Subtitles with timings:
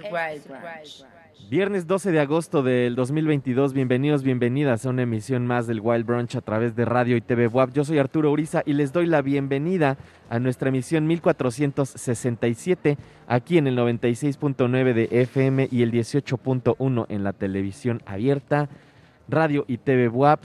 [0.00, 1.04] Branch.
[1.50, 6.36] Viernes 12 de agosto del 2022, bienvenidos, bienvenidas a una emisión más del Wild Brunch
[6.36, 7.72] a través de radio y TV WAP.
[7.72, 9.98] Yo soy Arturo Uriza y les doy la bienvenida
[10.30, 12.96] a nuestra emisión 1467
[13.26, 18.68] aquí en el 96.9 de FM y el 18.1 en la televisión abierta,
[19.28, 20.42] radio y TV WAP.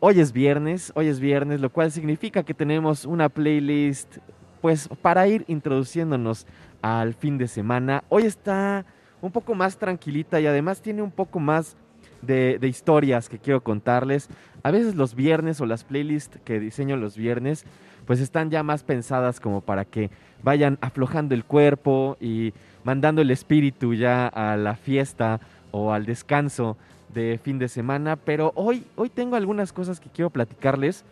[0.00, 4.18] Hoy es viernes, hoy es viernes, lo cual significa que tenemos una playlist
[4.62, 6.46] pues para ir introduciéndonos
[6.82, 8.04] al fin de semana.
[8.08, 8.84] Hoy está
[9.22, 11.76] un poco más tranquilita y además tiene un poco más
[12.20, 14.28] de, historias que quiero contarles.
[14.62, 17.64] A veces los viernes o las playlists que diseño los viernes,
[18.06, 20.10] pues están ya más pensadas como para que
[20.42, 22.52] vayan aflojando el cuerpo y
[22.84, 25.40] mandando el espíritu ya a la fiesta
[25.70, 26.76] o al descanso
[27.14, 28.16] de fin de semana.
[28.16, 31.04] Pero hoy, hoy tengo algunas cosas que quiero platicarles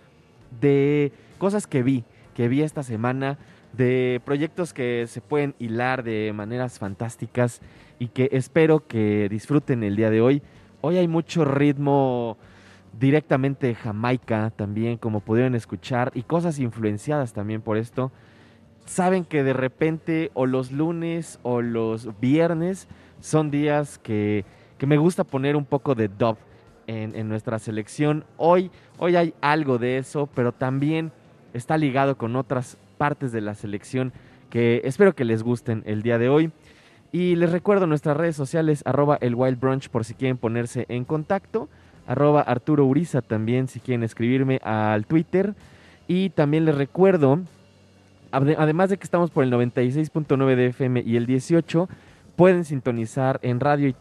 [0.60, 3.38] de cosas que vi, que vi esta semana,
[3.72, 7.60] de proyectos que se pueden hilar de maneras fantásticas
[7.98, 10.42] y que espero que disfruten el día de hoy.
[10.80, 12.38] Hoy hay mucho ritmo
[12.98, 18.10] directamente Jamaica también, como pudieron escuchar, y cosas influenciadas también por esto.
[18.86, 22.88] Saben que de repente o los lunes o los viernes
[23.20, 24.44] son días que,
[24.80, 26.38] me gusta poner un poco de dub
[26.86, 28.24] en, en, nuestra selección.
[28.38, 31.12] Hoy, hoy hay algo de eso, pero también
[31.52, 34.12] está ligado con otras partes de la selección
[34.50, 36.52] que espero que les gusten el día de hoy.
[37.12, 41.06] Y les recuerdo nuestras redes sociales, arroba el Wild Brunch por si quieren ponerse en
[41.06, 41.70] contacto,
[42.06, 45.54] arroba Arturo Uriza también si quieren escribirme al Twitter.
[46.08, 47.38] Y también les recuerdo,
[48.32, 51.88] además de que estamos por el 96.9 de FM y el 18,
[52.36, 53.94] pueden sintonizar en radio y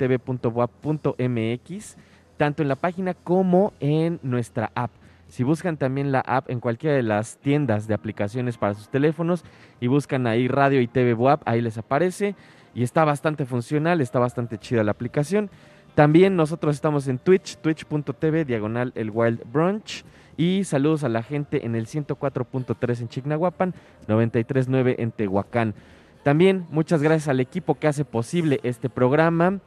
[2.36, 4.92] tanto en la página como en nuestra app.
[5.30, 9.46] Si buscan también la app en cualquiera de las tiendas de aplicaciones para sus teléfonos
[9.80, 12.36] y buscan ahí Radio y TV WAP, ahí les aparece
[12.74, 15.52] y está bastante funcional, está bastante chida la aplicación.
[15.94, 20.04] También nosotros estamos en Twitch, twitch.tv, diagonal el Wild Brunch.
[20.36, 23.76] Y saludos a la gente en el 104.3 en Chignahuapan,
[24.08, 25.76] 93.9 en Tehuacán.
[26.24, 29.60] También muchas gracias al equipo que hace posible este programa.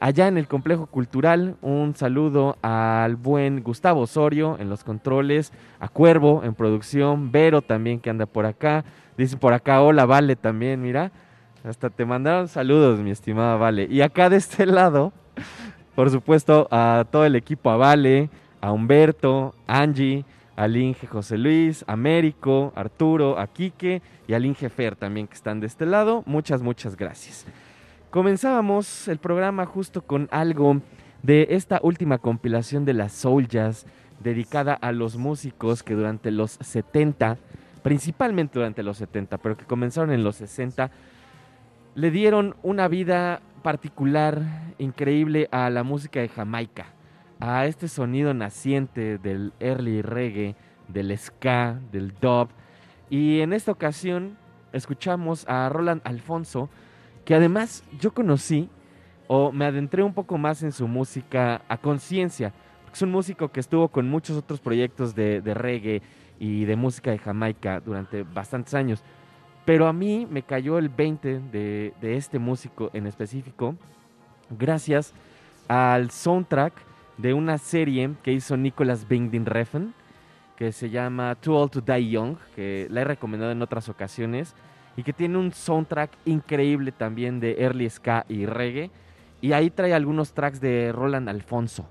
[0.00, 5.88] Allá en el complejo cultural, un saludo al buen Gustavo Osorio en los controles, a
[5.88, 8.84] Cuervo en producción, Vero también que anda por acá.
[9.16, 11.10] Dice por acá, hola Vale también, mira.
[11.64, 13.88] Hasta te mandaron saludos, mi estimada Vale.
[13.90, 15.12] Y acá de este lado,
[15.96, 18.30] por supuesto, a todo el equipo, a Vale,
[18.60, 20.24] a Humberto, Angie,
[20.54, 25.58] al Inge José Luis, Américo, Arturo, a Quique y al Inge Fer también que están
[25.58, 26.22] de este lado.
[26.24, 27.46] Muchas, muchas gracias.
[28.10, 30.80] Comenzábamos el programa justo con algo
[31.22, 33.84] de esta última compilación de las Soul Jazz
[34.20, 37.36] dedicada a los músicos que durante los 70,
[37.82, 40.90] principalmente durante los 70, pero que comenzaron en los 60,
[41.96, 44.40] le dieron una vida particular,
[44.78, 46.86] increíble a la música de Jamaica,
[47.40, 50.56] a este sonido naciente del early reggae,
[50.88, 52.48] del ska, del dub.
[53.10, 54.38] Y en esta ocasión
[54.72, 56.70] escuchamos a Roland Alfonso,
[57.28, 58.70] que además yo conocí
[59.26, 62.54] o me adentré un poco más en su música a conciencia.
[62.90, 66.00] Es un músico que estuvo con muchos otros proyectos de, reggae
[66.40, 69.04] y de música de Jamaica durante bastantes años.
[69.66, 73.76] Pero a mí me cayó el 20 de, este músico en específico
[74.48, 75.12] gracias
[75.68, 76.72] al soundtrack
[77.18, 79.92] de una serie que hizo Nicholas Binding Refn
[80.56, 84.54] que se llama Too Old to Die Young, que la he recomendado en otras ocasiones
[84.98, 88.90] y que tiene un soundtrack increíble también de early ska y reggae.
[89.40, 91.88] Y ahí trae algunos tracks de Roland Alfonso.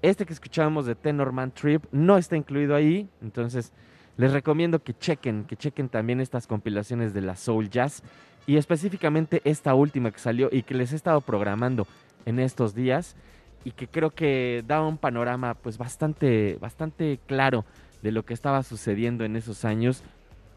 [0.00, 3.74] Este que escuchábamos de Tenorman Trip no está incluido ahí, entonces
[4.16, 8.02] les recomiendo que chequen, que chequen también estas compilaciones de la Soul Jazz
[8.46, 11.86] y específicamente esta última que salió y que les he estado programando
[12.24, 13.14] en estos días
[13.62, 17.66] y que creo que da un panorama pues bastante bastante claro
[18.00, 20.02] de lo que estaba sucediendo en esos años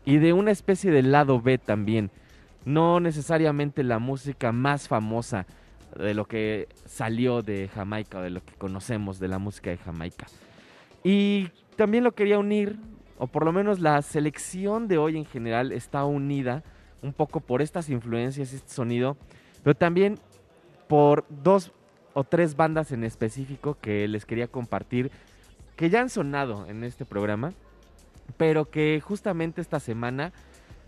[0.05, 2.12] y de una especie de lado B también.
[2.65, 5.46] No necesariamente la música más famosa
[5.98, 9.77] de lo que salió de Jamaica o de lo que conocemos de la música de
[9.77, 10.27] Jamaica.
[11.03, 12.77] Y también lo quería unir,
[13.17, 16.63] o por lo menos la selección de hoy en general está unida
[17.01, 19.17] un poco por estas influencias, este sonido,
[19.63, 20.20] pero también
[20.88, 21.72] por dos
[22.13, 25.12] o tres bandas en específico que les quería compartir,
[25.75, 27.53] que ya han sonado en este programa
[28.38, 30.34] pero que justamente esta semana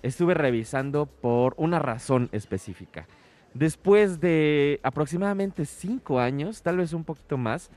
[0.02, 3.08] estuve revisando por una razón específica.
[3.54, 7.70] Después de aproximadamente cinco años, tal vez un poquito más,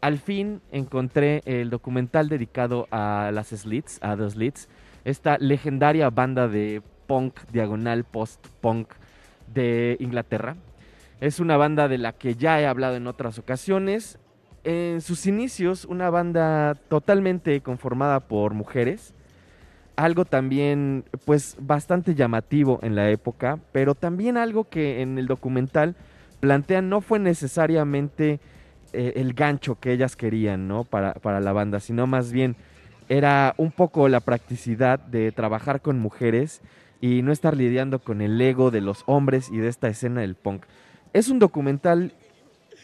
[0.00, 4.68] al fin encontré el documental dedicado a las Slits, a The Slits,
[5.04, 8.92] esta legendaria banda de punk, diagonal post-punk
[9.52, 10.56] de Inglaterra.
[11.20, 14.18] Es una banda de la que ya he hablado en otras ocasiones
[14.64, 19.14] en sus inicios una banda totalmente conformada por mujeres,
[19.96, 25.94] algo también pues bastante llamativo en la época, pero también algo que en el documental
[26.40, 28.40] plantean no fue necesariamente
[28.92, 30.84] eh, el gancho que ellas querían, ¿no?
[30.84, 32.56] Para, para la banda, sino más bien
[33.08, 36.62] era un poco la practicidad de trabajar con mujeres
[37.00, 40.36] y no estar lidiando con el ego de los hombres y de esta escena del
[40.36, 40.64] punk.
[41.12, 42.12] Es un documental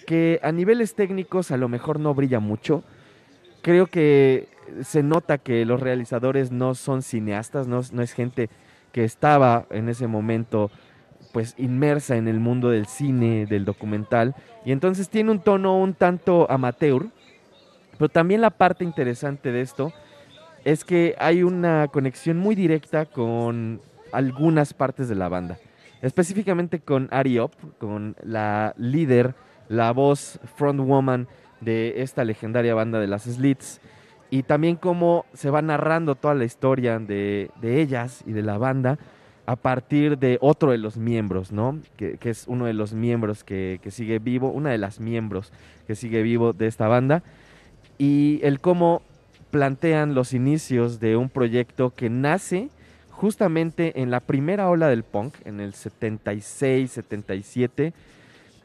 [0.07, 2.83] que a niveles técnicos a lo mejor no brilla mucho.
[3.63, 4.49] Creo que
[4.83, 8.49] se nota que los realizadores no son cineastas, no, es gente
[8.93, 10.71] que estaba en ese momento
[11.33, 15.95] pues inmersa en el mundo del cine, del documental, y entonces tiene un tono un
[15.95, 17.07] tanto amateur,
[17.99, 19.93] pero también la parte interesante de esto
[20.65, 23.81] es que hay una conexión muy directa con
[24.13, 25.59] algunas partes de la banda.
[26.03, 29.35] Específicamente con Ariop, con la líder,
[29.71, 31.29] la voz frontwoman
[31.61, 33.81] de esta legendaria banda de las Slits.
[34.29, 38.99] Y también cómo se va narrando toda la historia de, ellas y de la banda
[39.47, 41.79] a partir de otro de los miembros, ¿no?
[41.97, 45.53] Que, es uno de los miembros que, que, sigue vivo, una de las miembros
[45.87, 47.23] que sigue vivo de esta banda.
[47.97, 49.03] Y el cómo
[49.51, 52.71] plantean los inicios de un proyecto que nace
[53.11, 57.93] justamente en la primera ola del punk, en el 76, 77.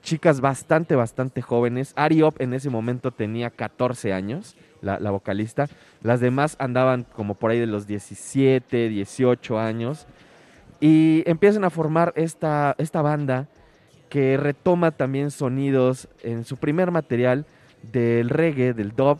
[0.05, 1.91] Chicas bastante, bastante jóvenes.
[1.95, 5.67] Ariop en ese momento tenía 14 años, la, vocalista.
[6.03, 10.05] Las demás andaban como por ahí de los 17, 18 años.
[10.79, 13.47] Y empiezan a formar esta, esta banda
[14.09, 17.47] que retoma también sonidos en su primer material
[17.81, 19.17] del reggae, del dub,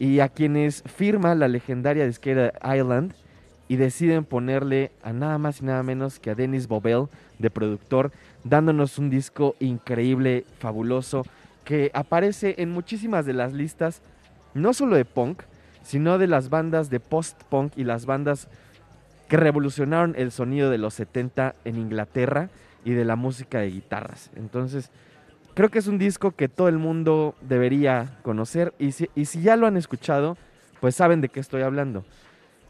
[0.00, 3.14] y a quienes firma la legendaria disquera Island
[3.68, 7.06] y deciden ponerle a nada más y nada menos que a Dennis Bobel
[7.38, 8.10] de productor,
[8.44, 11.24] dándonos un disco increíble, fabuloso,
[11.64, 14.02] que aparece en muchísimas de las listas,
[14.54, 15.42] no solo de punk,
[15.82, 18.48] sino de las bandas de post-punk y las bandas
[19.28, 22.50] que revolucionaron el sonido de los 70 en Inglaterra
[22.84, 24.30] y de la música de guitarras.
[24.34, 24.90] Entonces,
[25.54, 29.08] Creo que es un disco que todo el mundo debería conocer y si,
[29.42, 30.36] ya lo han escuchado,
[30.80, 32.04] pues saben de qué estoy hablando.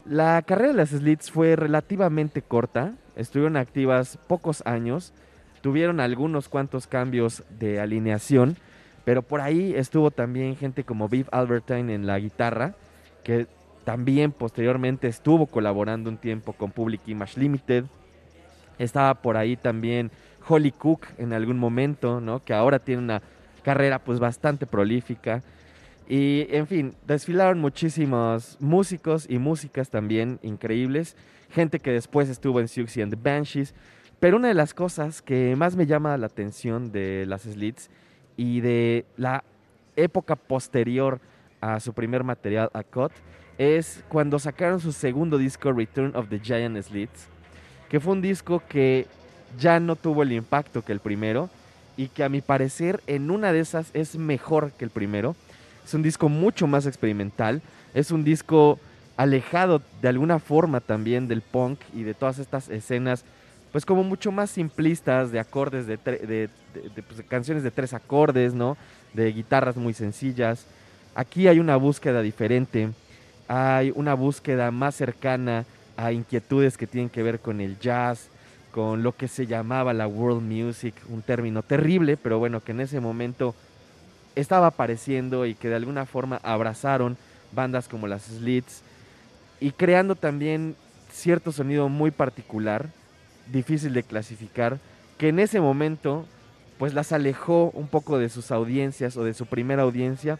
[0.03, 5.13] La carrera de las Slits fue relativamente corta, estuvieron activas pocos años,
[5.61, 8.57] tuvieron algunos cuantos cambios de alineación,
[9.05, 12.75] pero por ahí estuvo también gente como Viv Albertine en la guitarra,
[13.23, 13.47] que
[13.83, 17.85] también posteriormente estuvo colaborando un tiempo con Public Image Limited.
[18.77, 20.11] Estaba por ahí también
[20.47, 22.43] Holly Cook en algún momento, ¿no?
[22.43, 23.21] Que ahora tiene una
[23.63, 25.43] carrera pues bastante prolífica.
[26.07, 31.15] Y en fin, desfilaron muchísimos músicos y músicas también increíbles.
[31.51, 33.73] Gente que después estuvo en Siouxsie and the Banshees.
[34.21, 37.89] Pero una de las cosas que más me llama la atención de las Slits
[38.37, 39.43] y de la
[39.95, 41.19] época posterior
[41.59, 43.11] a su primer material, a Cut,
[43.57, 47.29] es cuando sacaron su segundo disco, Return of the Giant Slits,
[47.89, 49.07] que fue un disco que
[49.57, 51.49] ya no tuvo el impacto que el primero
[51.97, 55.35] y que a mi parecer en una de esas es mejor que el primero.
[55.83, 57.63] Es un disco mucho más experimental,
[57.95, 58.77] es un disco
[59.17, 63.25] alejado de alguna forma también del punk y de todas estas escenas,
[63.71, 68.77] pues como mucho más simplistas de acordes, de, pues, canciones de tres acordes, ¿no?
[69.13, 70.65] De guitarras muy sencillas.
[71.15, 72.89] Aquí hay una búsqueda diferente,
[73.47, 75.65] hay una búsqueda más cercana
[75.97, 78.27] a inquietudes que tienen que ver con el jazz,
[78.71, 82.81] con lo que se llamaba la world music, un término terrible, pero bueno, que en
[82.81, 83.53] ese momento
[84.35, 87.17] estaba apareciendo y que de alguna forma abrazaron
[87.51, 88.81] bandas como las Slits
[89.59, 90.75] y creando también
[91.11, 92.89] cierto sonido muy particular,
[93.51, 94.79] difícil de clasificar,
[95.17, 96.25] que en ese momento
[96.77, 100.39] pues las alejó un poco de sus audiencias o de su primera audiencia,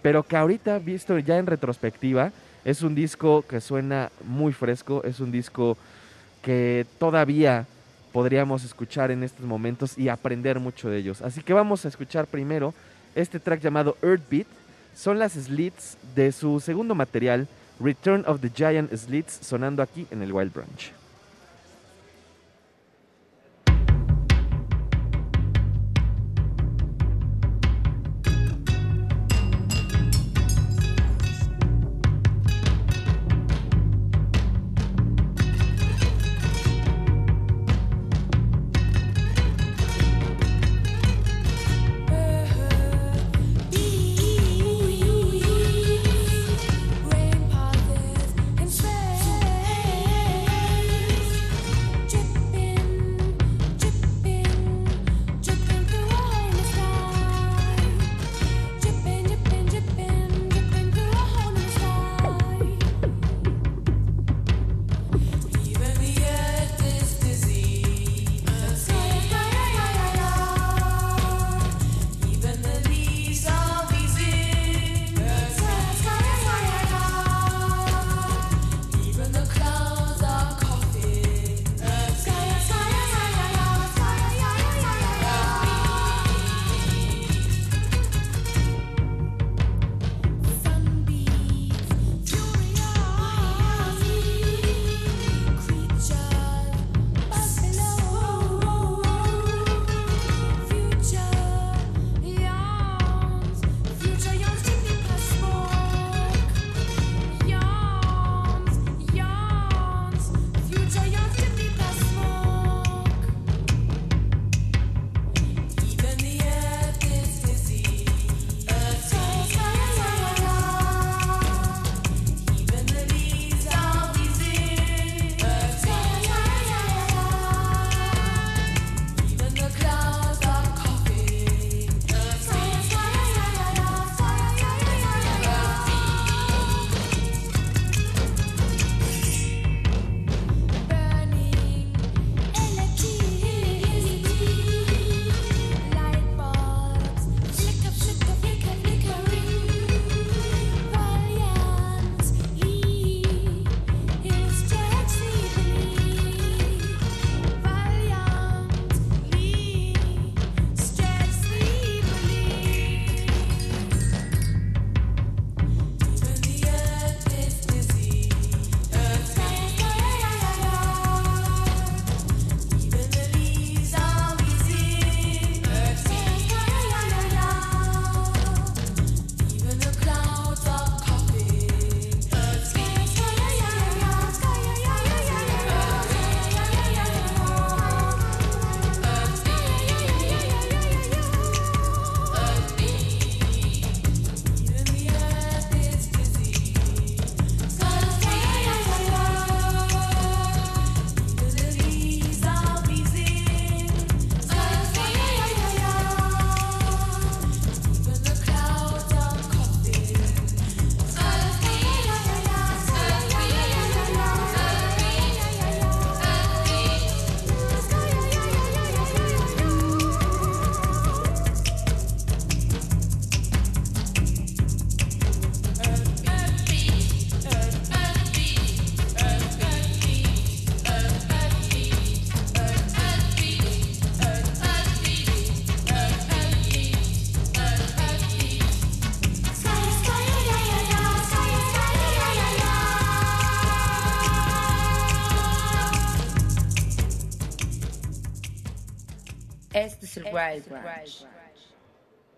[0.00, 2.32] pero que ahorita visto ya en retrospectiva
[2.64, 5.76] es un disco que suena muy fresco, es un disco
[6.40, 7.66] que todavía
[8.12, 11.22] podríamos escuchar en estos momentos y aprender mucho de ellos.
[11.22, 12.74] Así que vamos a escuchar primero
[13.14, 14.46] este track llamado Earthbeat.
[14.94, 17.48] Son las slits de su segundo material,
[17.80, 21.01] Return of the Giant Slits, sonando aquí en el Wild Branch.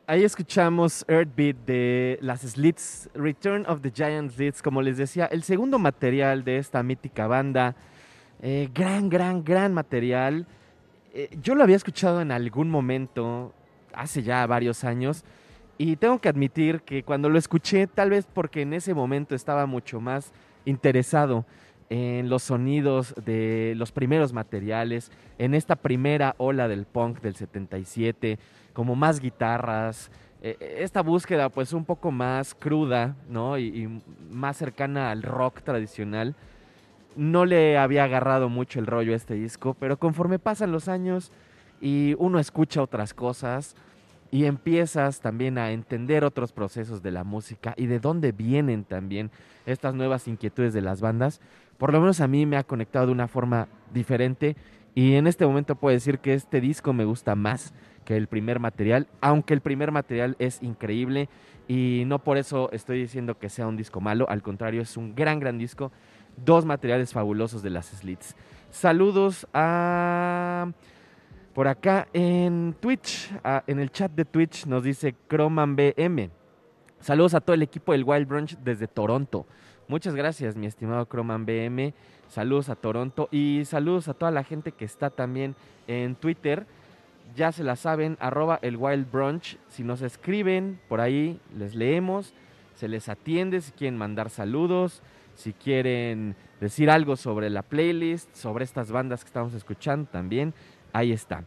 [0.07, 5.43] Ahí escuchamos Earthbeat de las Slits, Return of the Giant Slits, como les decía, el
[5.43, 7.75] segundo material de esta mítica banda.
[8.43, 10.47] Eh, gran, gran, gran material.
[11.15, 13.55] Eh, yo lo había escuchado en algún momento,
[13.95, 15.25] hace ya varios años,
[15.79, 19.65] y tengo que admitir que cuando lo escuché, tal vez porque en ese momento estaba
[19.65, 20.33] mucho más
[20.67, 21.47] interesado
[21.91, 28.39] en los sonidos de los primeros materiales, en esta primera ola del punk del 77,
[28.73, 30.11] como más guitarras,
[30.45, 33.57] eh, eh, esta búsqueda pues un poco más cruda, ¿no?
[33.59, 36.35] Y, más cercana al rock tradicional.
[37.17, 41.33] No le había agarrado mucho el rollo a este disco, pero conforme pasan los años
[41.81, 43.75] y uno escucha otras cosas
[44.31, 49.31] y empiezas también a entender otros procesos de la música y de dónde vienen también
[49.65, 51.41] estas nuevas inquietudes de las bandas,
[51.79, 54.57] por lo menos a mí me ha conectado de una forma diferente
[54.95, 58.61] y en este momento puedo decir que este disco me gusta más que el primer
[58.61, 61.29] material, aunque el primer material es increíble
[61.67, 65.15] y no por eso estoy diciendo que sea un disco malo, al contrario, es un
[65.15, 65.91] gran, gran disco.
[66.37, 68.37] Dos materiales fabulosos de las Slits.
[68.71, 70.73] Saludos a...
[71.55, 73.31] Por acá en Twitch,
[73.69, 76.31] en el chat de Twitch nos dice Croman BM.
[76.99, 79.47] Saludos a todo el equipo del Wild Brunch desde Toronto.
[79.89, 81.95] Muchas gracias, mi estimado Croman BM.
[82.29, 85.55] Saludos a Toronto y saludos a toda la gente que está también
[85.87, 86.67] en Twitter
[87.35, 89.59] ya se la saben, arroba el Wild Brunch.
[89.69, 92.33] Si nos escriben por ahí, les leemos,
[92.75, 95.03] se les atiende si quieren mandar saludos,
[95.35, 100.55] si quieren decir algo sobre la playlist, sobre estas bandas que estamos escuchando también,
[100.93, 101.45] ahí está.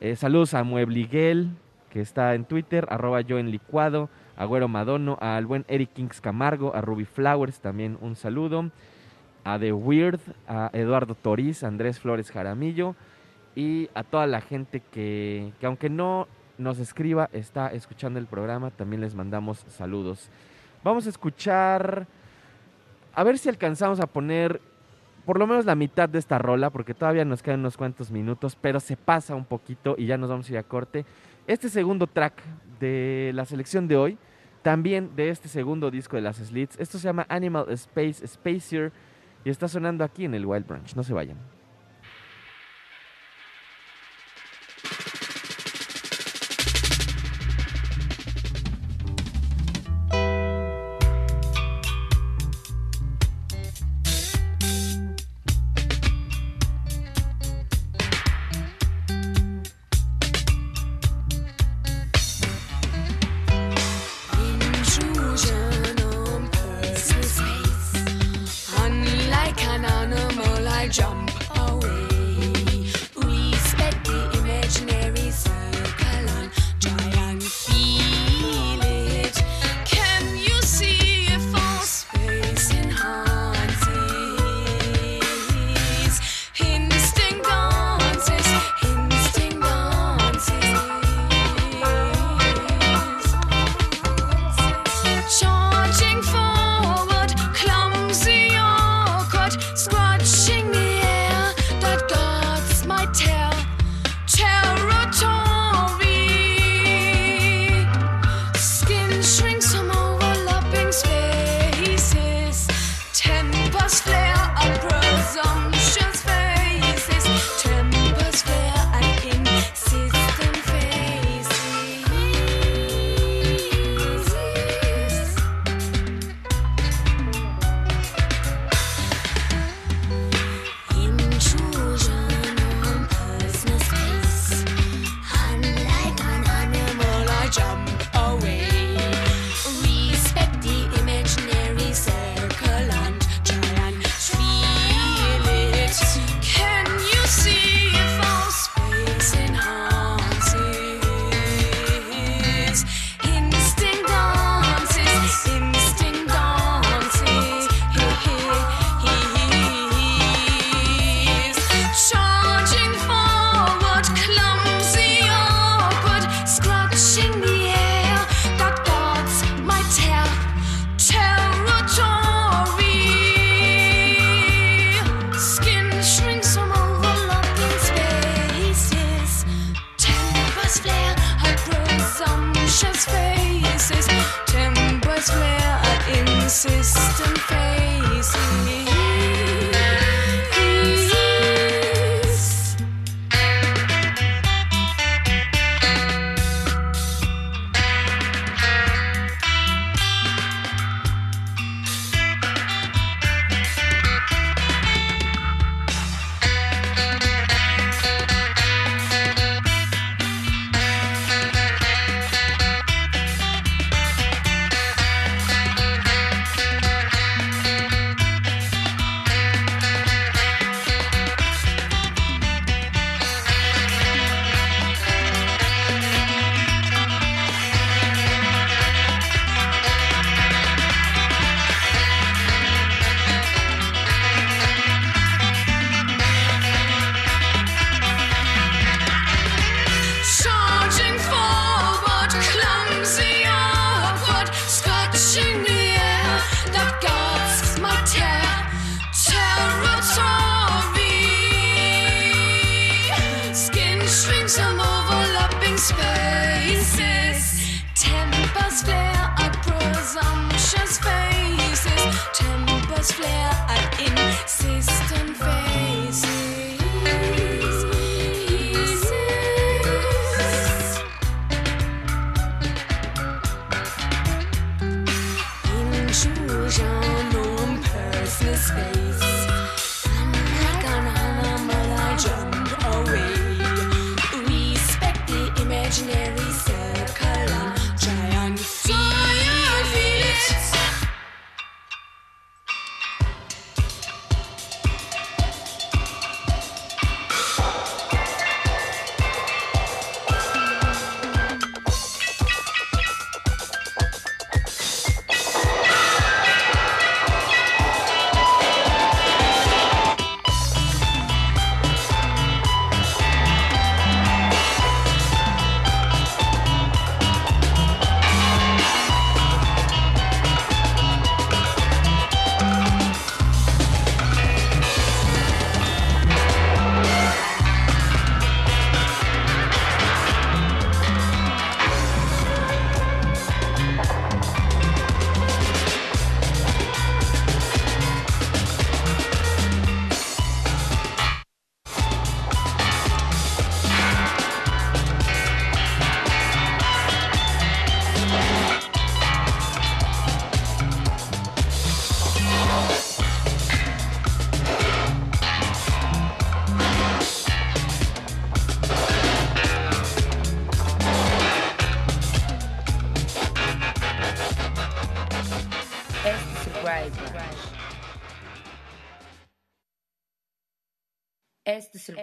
[0.00, 1.50] Eh, saludos a Muebliguel,
[1.88, 6.74] que está en Twitter, arroba yo en licuado, Agüero Madono, al buen Eric Kings Camargo,
[6.74, 8.70] a Ruby Flowers también un saludo,
[9.44, 12.96] a The Weird, a Eduardo Toriz, Andrés Flores Jaramillo,
[13.54, 16.26] y a toda la gente que, aunque no
[16.56, 20.30] nos escriba, está escuchando el programa, también les mandamos saludos.
[20.82, 22.06] Vamos a escuchar,
[23.12, 24.58] a ver si alcanzamos a poner
[25.26, 28.56] por lo menos la mitad de esta rola, porque todavía nos quedan unos cuantos minutos,
[28.58, 31.04] pero se pasa un poquito y ya nos vamos a ir a corte.
[31.46, 32.40] Este segundo track
[32.80, 34.18] de la selección de hoy,
[34.62, 38.92] también de este segundo disco de las Slits, esto se llama Animal Space Spacer
[39.44, 41.38] y está sonando aquí en el Wild Branch, no se vayan.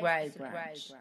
[0.08, 0.94] Wild Branch.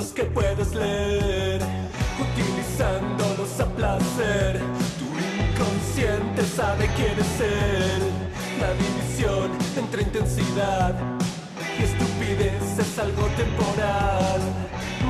[0.00, 1.60] Pensamientos que puedes leer,
[2.18, 4.60] utilizándolos a placer.
[4.98, 8.02] Tu inconsciente sabe quién es él.
[8.60, 10.94] La división entre intensidad
[11.78, 14.40] y estupidez es algo temporal.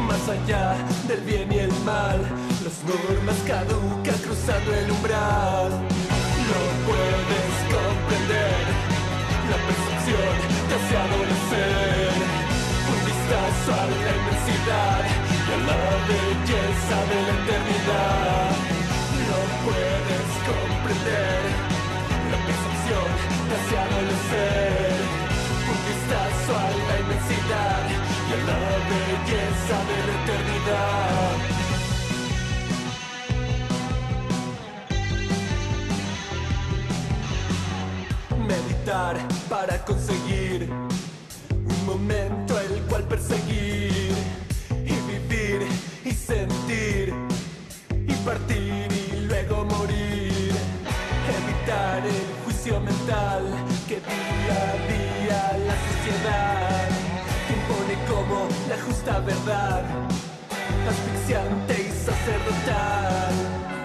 [0.06, 0.74] Más allá
[1.08, 2.20] del bien y el mal,
[2.64, 5.70] las normas caducan cruzando el umbral.
[6.50, 8.90] No puedes comprender
[9.50, 10.34] la percepción
[10.68, 12.29] te hace adolescer
[13.68, 18.50] a la inmensidad y a la belleza de la eternidad.
[19.28, 21.40] No puedes comprender
[22.30, 23.08] la percepción
[23.48, 24.96] de hace adolescer.
[25.72, 27.82] Un vistazo a la inmensidad
[28.28, 28.60] y a la
[28.92, 31.34] belleza de la eternidad.
[38.48, 39.16] Meditar
[39.48, 40.89] para conseguir
[41.90, 44.12] momento el cual perseguir
[44.70, 45.66] y vivir
[46.04, 47.12] y sentir
[48.06, 50.52] y partir y luego morir.
[51.38, 53.42] Evitar el juicio mental
[53.88, 56.88] que día a día la sociedad
[57.56, 59.82] impone como la justa verdad,
[60.90, 63.79] asfixiante y sacerdotal.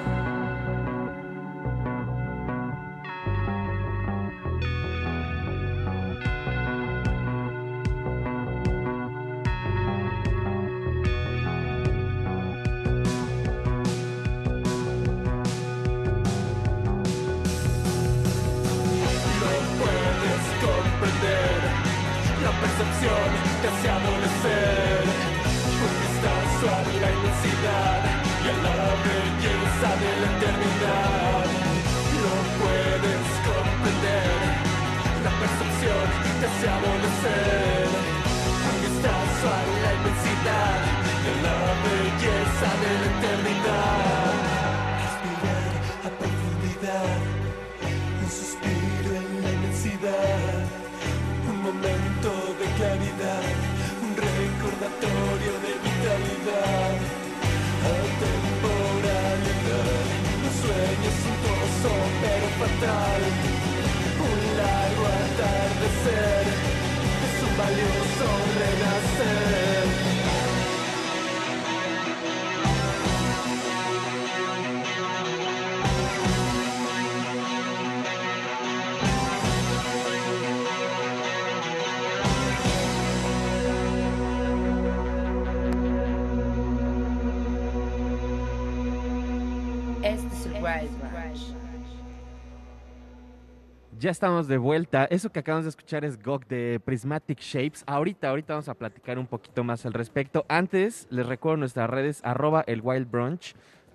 [94.06, 95.06] Ya estamos de vuelta.
[95.06, 97.84] Eso que acabamos de escuchar es GOG de Prismatic Shapes.
[97.88, 100.46] Ahorita, ahorita vamos a platicar un poquito más al respecto.
[100.48, 103.10] Antes, les recuerdo nuestras redes, arroba el Wild.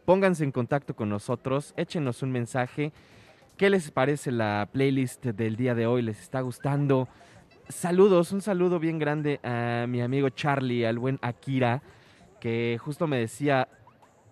[0.05, 2.93] Pónganse en contacto con nosotros, échenos un mensaje.
[3.57, 6.03] ¿Qué les parece la playlist del día de hoy?
[6.03, 7.07] ¿Les está gustando?
[7.69, 11.85] Saludos, un saludo bien grande a mi amigo Charlie, al buen Akira,
[12.41, 13.69] que justo me decía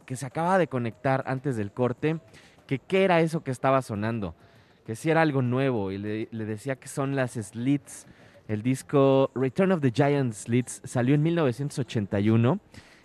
[0.07, 2.19] que se acaba de conectar antes del corte,
[2.67, 4.35] que qué era eso que estaba sonando
[4.89, 8.07] que sí era algo nuevo y le, decía que son las Slits.
[8.49, 12.59] El disco Return of the Giant Slits salió en 1981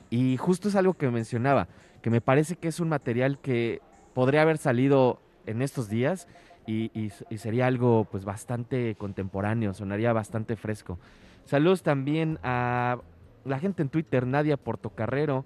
[0.09, 1.67] y justo es algo que mencionaba,
[2.01, 3.81] que me parece que es un material que
[4.13, 6.29] podría haber salido en estos días
[6.65, 10.99] y, sería algo pues bastante contemporáneo, sonaría bastante fresco.
[11.43, 12.99] Saludos también a
[13.43, 15.43] la gente en Twitter, Nadia Portocarrero,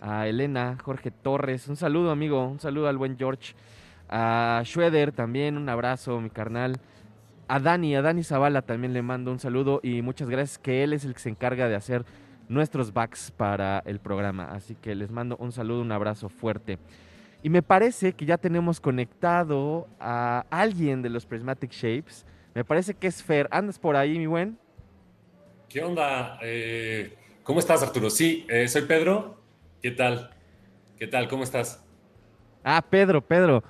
[0.00, 3.54] a Elena, Jorge Torres, un saludo amigo, un saludo al buen George.
[4.12, 6.80] A Schroeder también, un abrazo, mi carnal.
[7.46, 10.92] A Dani, a Dani Zavala también le mando un saludo y muchas gracias, que él
[10.92, 12.04] es el que se encarga de hacer
[12.48, 14.50] nuestros backs para el programa.
[14.50, 16.78] Así que les mando un saludo, un abrazo fuerte.
[17.42, 22.26] Y me parece que ya tenemos conectado a alguien de los Prismatic Shapes.
[22.54, 23.48] Me parece que es Fer.
[23.52, 24.58] ¿Andas por ahí, mi buen?
[25.68, 26.38] ¿Qué onda?
[26.42, 28.10] Eh, ¿Cómo estás, Arturo?
[28.10, 29.40] Sí, eh, soy Pedro.
[29.80, 30.30] ¿Qué tal?
[30.98, 31.28] ¿Qué tal?
[31.28, 31.82] ¿Cómo estás?
[32.64, 33.62] Ah, Pedro, Pedro.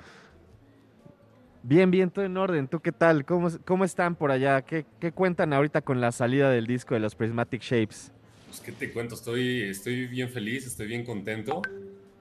[1.62, 2.68] Bien, bien, todo en orden.
[2.68, 3.24] ¿Tú qué tal?
[3.24, 4.62] ¿Cómo, cómo están por allá?
[4.62, 8.12] ¿Qué, cuentan ahorita con la salida del disco de los Prismatic Shapes?
[8.46, 9.14] Pues, ¿qué te cuento?
[9.14, 11.60] Estoy, estoy bien feliz, estoy bien contento.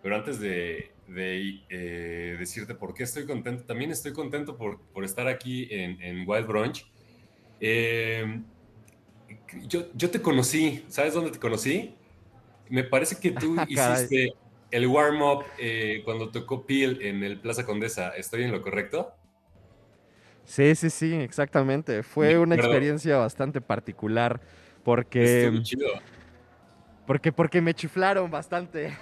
[0.01, 5.67] Pero antes de, eh, decirte por qué estoy contento, también estoy contento por, estar aquí
[5.71, 6.85] en, Wild Brunch.
[7.61, 8.41] Eh,
[9.67, 11.93] yo, yo te conocí, ¿sabes dónde te conocí?
[12.69, 14.33] Me parece que tú ah, hiciste
[14.71, 18.09] el warm-up eh, cuando tocó Peel en el Plaza Condesa.
[18.09, 19.13] ¿Estoy en lo correcto?
[20.45, 22.03] Sí, sí, sí, exactamente.
[22.03, 24.41] Fue una experiencia bastante particular
[24.83, 25.51] porque...
[25.61, 25.87] chido.
[27.05, 28.95] Porque, porque me chiflaron bastante.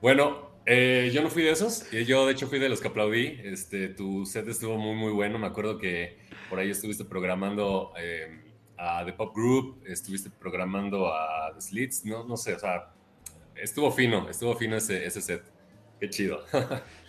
[0.00, 1.90] bueno, eh, yo no fui de esos.
[1.90, 3.40] Yo, de hecho, fui de los que aplaudí.
[3.44, 5.38] Este, tu set estuvo muy, muy bueno.
[5.38, 6.18] Me acuerdo que
[6.48, 8.42] por ahí estuviste programando em,
[8.76, 12.04] a The Pop Group, estuviste programando a The Slits.
[12.04, 12.92] No, no sé, o sea,
[13.56, 15.42] estuvo fino, estuvo fino ese, ese set.
[15.98, 16.44] Qué chido.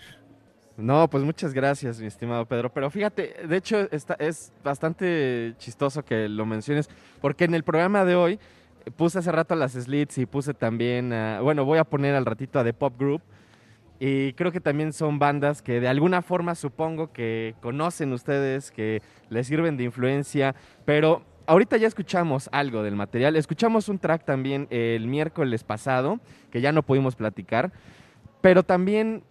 [0.82, 2.74] No, pues muchas gracias, mi estimado Pedro.
[2.74, 6.90] Pero fíjate, de hecho está, es bastante chistoso que lo menciones,
[7.22, 8.40] porque en el programa de hoy
[8.86, 11.14] eh, puse hace rato a las Slits y puse también,
[11.44, 13.22] bueno, voy a poner al ratito a The Pop Group.
[14.00, 19.04] Y creo que también son bandas que de alguna forma supongo que conocen ustedes, que
[19.30, 23.36] les sirven de influencia, pero ahorita ya escuchamos algo del material.
[23.36, 27.72] Escuchamos un track también el miércoles pasado, que ya no pudimos platicar,
[28.42, 29.24] pero también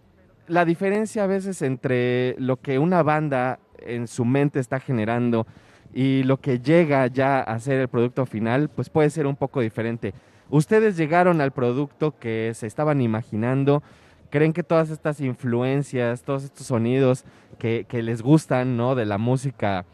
[0.51, 5.47] la diferencia a veces entre lo que una banda en su mente está generando
[5.93, 9.61] y lo que llega ya a ser el producto final, pues puede ser un poco
[9.61, 10.13] diferente.
[10.49, 13.81] Ustedes llegaron al producto que se estaban imaginando,
[14.29, 17.23] creen que todas estas influencias, todos estos sonidos
[17.57, 18.93] que, les gustan, ¿no?
[18.93, 19.85] De la música,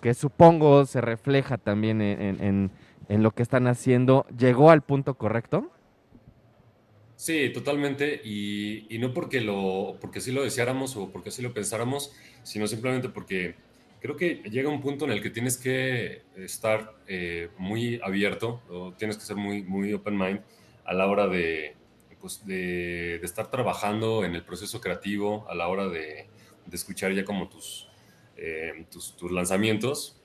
[0.00, 2.70] que supongo se refleja también en,
[3.08, 5.73] en lo que están haciendo, ¿llegó al punto correcto?
[7.24, 8.20] Sí, totalmente.
[8.22, 13.08] Y, no porque, lo, porque así lo deseáramos o porque así lo pensáramos, sino simplemente
[13.08, 13.54] porque
[14.02, 18.92] creo que llega un punto en el que tienes que estar eh, muy abierto o
[18.92, 20.42] tienes que ser muy, muy open mind
[20.84, 21.74] a la hora de,
[22.20, 26.26] pues, de, estar trabajando en el proceso creativo, a la hora de,
[26.72, 27.88] escuchar ya como tus,
[28.36, 30.20] eh, tus, tus, lanzamientos.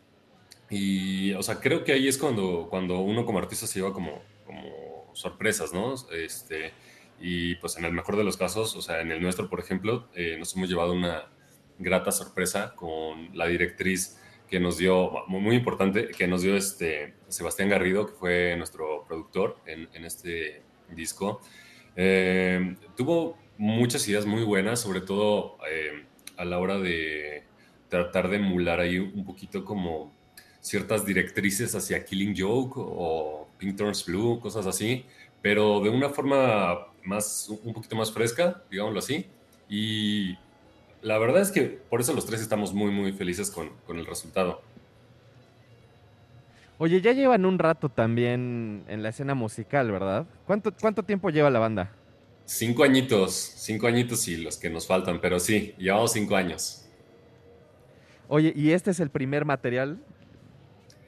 [0.69, 4.21] Y, o sea, creo que ahí es cuando, cuando uno como artista se lleva como,
[4.45, 5.95] como sorpresas, ¿no?
[6.11, 6.73] Este,
[7.19, 10.07] y pues en el mejor de los casos, o sea, en el nuestro, por ejemplo,
[10.15, 11.29] eh, nos hemos llevado una
[11.77, 17.69] grata sorpresa con la directriz que nos dio, muy, importante, que nos dio este Sebastián
[17.69, 21.41] Garrido, que fue nuestro productor en, en este disco.
[21.95, 26.05] Eh, tuvo muchas ideas muy buenas, sobre todo eh,
[26.37, 27.43] a la hora de
[27.89, 30.13] tratar de emular ahí un poquito como
[30.61, 35.05] ciertas directrices hacia Killing Joke o Pink Turns Blue, cosas así,
[35.41, 39.25] pero de una forma más, un poquito más fresca, digámoslo así.
[39.67, 40.37] Y
[41.01, 44.61] la verdad es que por eso los tres estamos muy, muy felices con, el resultado.
[46.77, 50.25] Oye, ya llevan un rato también en la escena musical, ¿verdad?
[50.45, 51.91] ¿Cuánto, cuánto tiempo lleva la banda?
[52.45, 56.85] Cinco añitos, cinco añitos y los que nos faltan, pero sí, llevamos cinco años.
[58.27, 59.99] Oye, ¿y este es el primer material?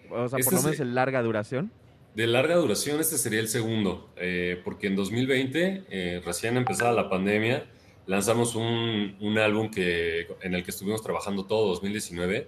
[0.10, 1.72] O sea, por lo menos el larga duración.
[2.16, 7.10] De larga duración, este sería el segundo, eh, porque en 2020, eh, recién empezada la
[7.10, 7.66] pandemia,
[8.06, 12.48] lanzamos un, un, álbum que, en el que estuvimos trabajando todo 2019.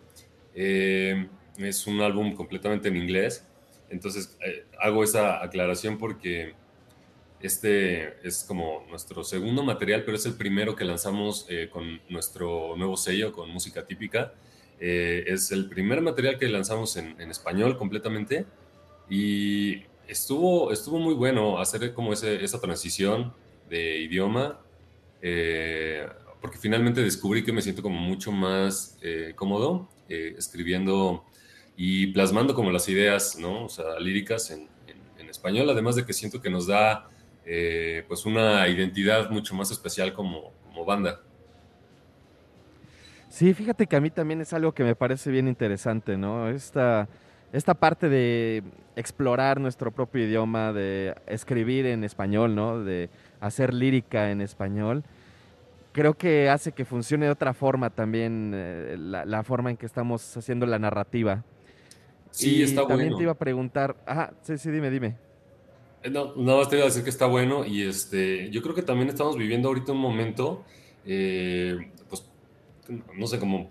[0.55, 3.47] Eh, es un álbum completamente en inglés.
[3.89, 6.53] Entonces eh, hago esa aclaración porque
[7.41, 12.75] este es como nuestro segundo material, pero es el primero que lanzamos eh, con nuestro
[12.77, 14.33] nuevo sello, con música típica.
[14.79, 18.45] es el primer material que lanzamos en, en, español completamente
[19.09, 23.33] y estuvo, estuvo muy bueno hacer como ese, esa transición
[23.69, 24.59] de idioma
[25.25, 26.05] eh,
[26.41, 31.23] porque finalmente descubrí que me siento como mucho más eh, cómodo eh, escribiendo
[31.77, 33.63] y plasmando como las ideas, ¿no?
[33.63, 34.67] O sea, líricas en,
[35.29, 37.09] español, además de que siento que nos da
[38.07, 41.21] pues una identidad mucho más especial como, como banda.
[43.29, 46.49] Sí, fíjate que a mí también es algo que me parece bien interesante, ¿no?
[46.49, 47.09] Esta,
[47.53, 48.63] esta parte de
[48.97, 52.83] explorar nuestro propio idioma, de escribir en español, ¿no?
[52.83, 55.03] De hacer lírica en español
[55.93, 60.35] creo que hace que funcione de otra forma también eh, la, forma en que estamos
[60.35, 61.45] haciendo la narrativa.
[62.31, 65.15] Sí, y está también te iba a preguntar, ajá, sí, sí, dime, dime.
[66.01, 68.81] Eh, no, no, te iba a decir que está bueno y este, yo creo que
[68.81, 70.65] también estamos viviendo ahorita un momento,
[71.05, 72.27] eh, pues,
[73.15, 73.69] no sé, como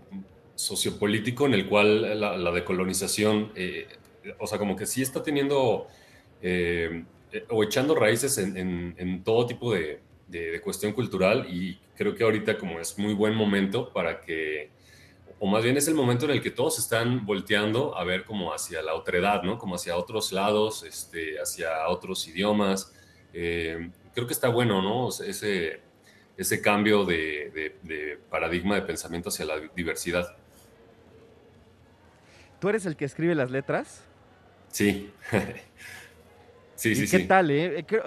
[0.55, 3.53] sociopolítico en el cual la, decolonización,
[4.39, 5.87] o sea, como que sí está teniendo
[7.49, 10.01] o echando raíces en todo tipo de,
[10.33, 14.71] de, cuestión cultural y creo que ahorita como es muy buen momento para que,
[15.39, 18.53] o más bien es el momento en el que todos están volteando a ver como
[18.53, 19.59] hacia la otredad, ¿no?
[19.59, 22.93] Como hacia otros lados, este, hacia otros idiomas.
[23.35, 25.09] Eh, creo que está bueno, ¿no?
[25.09, 25.81] ese,
[26.37, 27.79] ese cambio de,
[28.31, 30.37] paradigma de pensamiento hacia la diversidad.
[32.63, 34.05] ¿Tú eres el que escribe las letras?
[34.69, 35.11] Sí.
[36.77, 37.85] sí, sí, ¿Qué tal, eh?
[37.85, 38.05] Creo,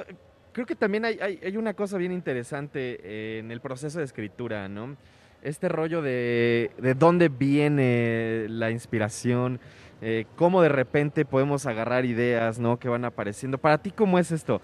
[0.54, 4.70] creo que también hay, hay, una cosa bien interesante eh, en el proceso de escritura,
[4.70, 4.96] ¿no?
[5.42, 9.60] Este rollo de, de dónde viene la inspiración,
[10.02, 12.80] eh, cómo de repente podemos agarrar ideas, ¿no?
[12.80, 13.58] Que van apareciendo.
[13.58, 14.62] Para ti, ¿cómo es esto?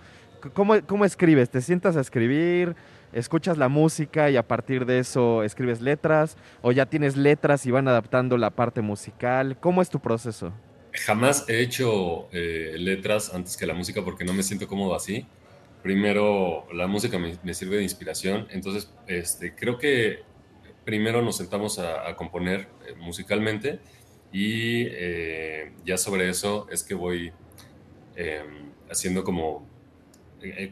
[0.54, 1.50] ¿Cómo, ¿Cómo escribes?
[1.50, 2.78] ¿Te sientas a escribir?
[3.14, 6.38] ¿Escuchas la música y a partir de eso escribes letras?
[6.62, 9.58] ¿O ya tienes letras y van adaptando la parte musical?
[9.60, 10.54] ¿Cómo es tu proceso?
[10.94, 15.26] Jamás he hecho eh, letras antes que la música porque no me siento cómodo así
[15.82, 20.20] primero la música me, sirve de inspiración, entonces este, creo que
[20.86, 23.80] primero nos sentamos a, componer eh, musicalmente
[24.32, 27.32] y eh, ya sobre eso es que voy
[28.16, 29.68] em, haciendo como,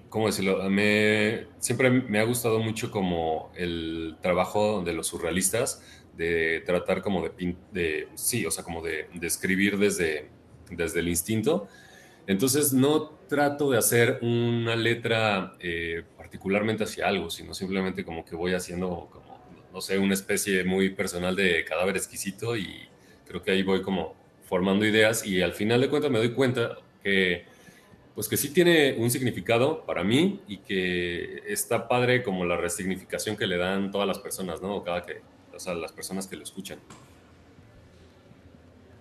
[0.10, 0.70] ¿cómo decirlo?
[0.70, 5.84] Me, siempre me ha gustado mucho como el trabajo de los surrealistas,
[6.18, 10.30] de tratar como de, de sí, o sea, como de, de escribir desde,
[10.70, 11.68] desde el instinto
[12.30, 18.36] entonces no trato de hacer una letra eh, particularmente hacia algo, sino simplemente como que
[18.36, 19.44] voy haciendo como,
[19.74, 22.88] no sé, una especie muy personal de cadáver exquisito y
[23.28, 24.14] creo que ahí voy como
[24.44, 27.46] formando ideas y al final de cuentas me doy cuenta que
[28.16, 33.38] pues que sí tiene un significado para mí y que está padre como la resignificación
[33.38, 34.84] que le dan todas las personas, ¿no?
[34.84, 35.22] Cada que,
[35.54, 36.80] o sea, las personas que lo escuchan.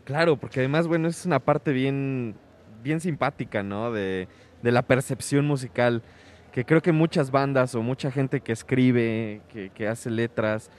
[0.05, 2.35] Claro, porque además, bueno, es una parte bien
[2.83, 3.93] bien simpática, ¿no?
[3.93, 4.29] De,
[4.63, 6.03] la percepción musical,
[6.53, 9.41] que creo que muchas bandas o mucha gente que escribe,
[9.75, 10.71] que, hace letras,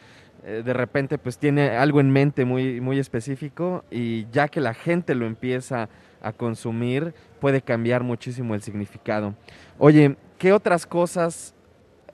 [0.44, 4.74] eh, de repente pues tiene algo en mente muy, muy específico y ya que la
[4.74, 5.90] gente lo empieza a
[6.34, 9.36] consumir, puede cambiar muchísimo el significado.
[9.78, 11.54] Oye, ¿qué otras cosas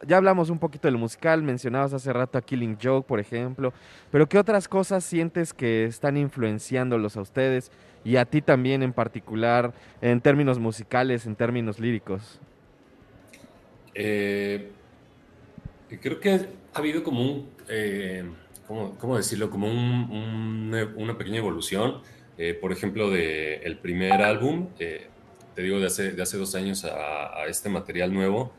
[0.07, 3.73] ya hablamos un poquito del musical, mencionabas hace rato a Killing Joke, por ejemplo,
[4.11, 7.71] pero ¿qué otras cosas sientes que están influenciándolos a ustedes
[8.03, 12.39] y a ti también en particular en términos musicales, en términos líricos?
[13.93, 14.71] Eh,
[16.01, 18.29] creo que ha habido como un, eh,
[18.67, 19.49] ¿cómo, decirlo?
[19.49, 22.01] Como una pequeña evolución.
[22.37, 25.09] Eh, por ejemplo, del el primer álbum, te
[25.55, 28.53] digo, de hace, de hace dos años a este material nuevo,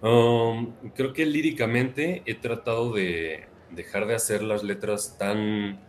[0.00, 5.80] Um, creo que líricamente he tratado de dejar de hacer las letras tan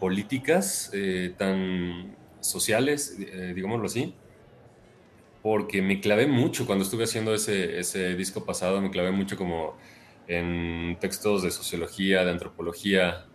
[0.00, 4.14] políticas, eh, tan sociales, eh, digámoslo así,
[5.42, 9.76] porque me clavé mucho cuando estuve haciendo ese, ese disco pasado, me clavé mucho como
[10.28, 13.26] en textos de sociología, de antropología.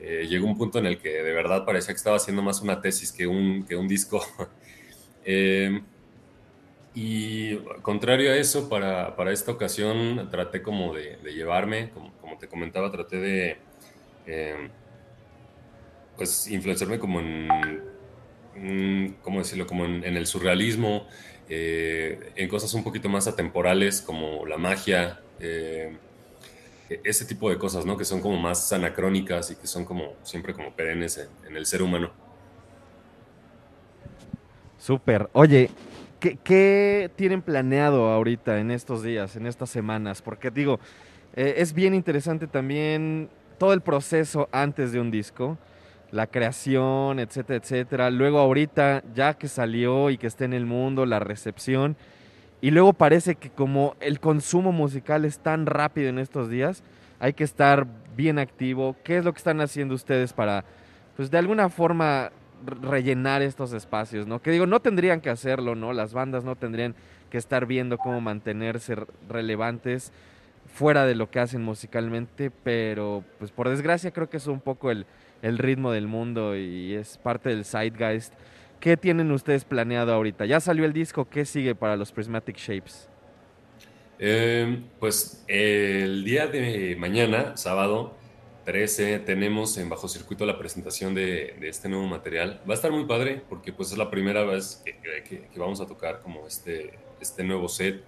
[0.00, 2.80] Eh, llegó un punto en el que de verdad parecía que estaba haciendo más una
[2.80, 4.24] tesis que un, que un disco.
[7.00, 12.48] Y contrario a eso, para, para esta ocasión traté como de, llevarme, como, como, te
[12.48, 13.56] comentaba, traté de
[14.26, 14.68] eh,
[16.16, 19.64] pues influenciarme como en, ¿cómo decirlo?
[19.68, 21.06] Como en, el surrealismo,
[21.48, 25.20] eh, en cosas un poquito más atemporales como la magia.
[25.38, 25.96] Eh,
[27.04, 27.96] ese tipo de cosas, ¿no?
[27.96, 31.82] Que son como más anacrónicas y que son como siempre como perennes en, el ser
[31.82, 32.10] humano.
[34.78, 35.28] Súper.
[35.32, 35.70] Oye,
[36.20, 40.22] ¿qué, tienen planeado ahorita en estos días, en estas semanas?
[40.22, 40.80] Porque digo,
[41.34, 43.28] eh, es bien interesante también
[43.58, 45.58] todo el proceso antes de un disco,
[46.10, 48.10] la creación, etcétera, etcétera.
[48.10, 51.96] Luego ahorita, ya que salió y que esté en el mundo, la recepción.
[52.60, 56.82] Y luego parece que como el consumo musical es tan rápido en estos días,
[57.20, 57.86] hay que estar
[58.16, 58.96] bien activo.
[59.04, 60.64] ¿Qué es lo que están haciendo ustedes para,
[61.16, 62.32] pues de alguna forma,
[62.66, 64.40] rellenar estos espacios, ¿no?
[64.42, 65.92] Que digo, no tendrían que hacerlo, ¿no?
[65.92, 66.94] Las bandas no tendrían
[67.30, 68.96] que estar viendo cómo mantenerse
[69.28, 70.12] relevantes
[70.66, 74.90] fuera de lo que hacen musicalmente, pero pues por desgracia creo que es un poco
[74.90, 75.06] el,
[75.42, 78.34] el ritmo del mundo y es parte del zeitgeist.
[78.80, 80.46] ¿Qué tienen ustedes planeado ahorita?
[80.46, 83.08] Ya salió el disco, ¿qué sigue para los Prismatic Shapes?
[84.20, 88.14] Em, pues el día de mañana, sábado
[88.64, 92.60] 13, tenemos en Bajo Circuito la presentación de, este nuevo material.
[92.68, 96.20] Va a estar muy padre porque pues es la primera vez que, vamos a tocar
[96.20, 98.04] como este, este nuevo set.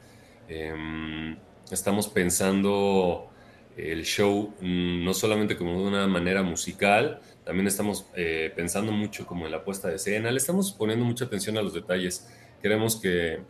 [0.48, 1.36] Em,
[1.70, 3.28] estamos pensando
[3.76, 9.26] el show mm, no solamente como de una manera musical, también estamos eh, pensando mucho
[9.26, 12.28] como en la puesta de escena, le estamos poniendo mucha atención a los detalles.
[12.62, 13.40] Queremos que,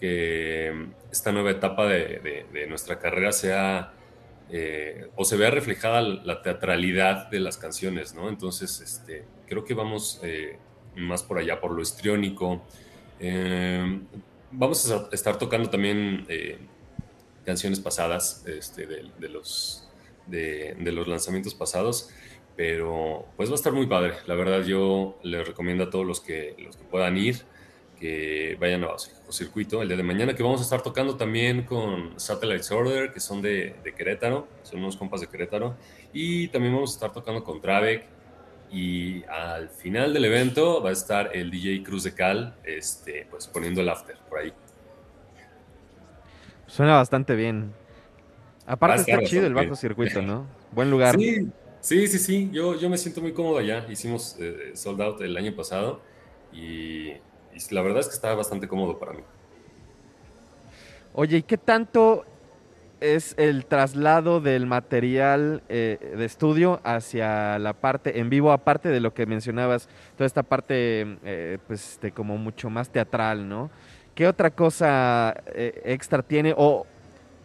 [0.00, 3.92] que esta nueva etapa de, de, nuestra carrera sea
[4.50, 8.28] eh, o se vea reflejada la teatralidad de las canciones, ¿no?
[8.28, 10.58] Entonces, este, creo que vamos eh,
[10.94, 12.62] más por allá, por lo histriónico.
[14.52, 16.26] vamos a estar tocando también
[17.46, 19.88] canciones pasadas este, de, los,
[20.26, 22.10] de, los lanzamientos pasados,
[22.56, 24.14] pero pues va a estar muy padre.
[24.26, 27.44] La verdad yo les recomiendo a todos los que, los que puedan ir
[27.98, 28.88] que vayan a
[29.30, 33.20] circuito el día de mañana, que vamos a estar tocando también con Satellite Order, que
[33.20, 35.76] son de, Querétaro, son unos compas de Querétaro,
[36.12, 38.04] y también vamos a estar tocando con Travek,
[38.70, 43.46] y al final del evento va a estar el DJ Cruz de Cal, este, pues
[43.46, 44.52] poniendo el after por ahí.
[46.66, 47.72] Suena bastante bien.
[48.66, 50.46] Aparte está chido el bajo circuito, ¿no?
[50.72, 51.16] Buen lugar.
[51.16, 51.48] Sí,
[51.86, 52.50] sí, sí, sí.
[52.52, 53.86] Yo, yo me siento muy cómodo allá.
[53.88, 56.00] Hicimos eh, sold out el año pasado
[56.52, 57.12] y,
[57.70, 59.22] la verdad es que estaba bastante cómodo para mí.
[61.14, 62.24] Oye, ¿y qué tanto
[63.00, 69.00] es el traslado del material eh, de estudio hacia la parte en vivo, aparte de
[69.00, 73.70] lo que mencionabas, toda esta parte, eh, pues, este, como mucho más teatral, ¿no?
[74.14, 76.54] ¿Qué otra cosa eh, extra tiene?
[76.56, 76.86] ¿O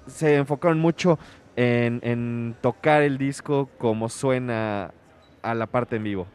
[0.08, 1.20] se enfocaron mucho
[1.56, 4.94] en, tocar el disco como suena
[5.42, 6.28] a la parte en vivo?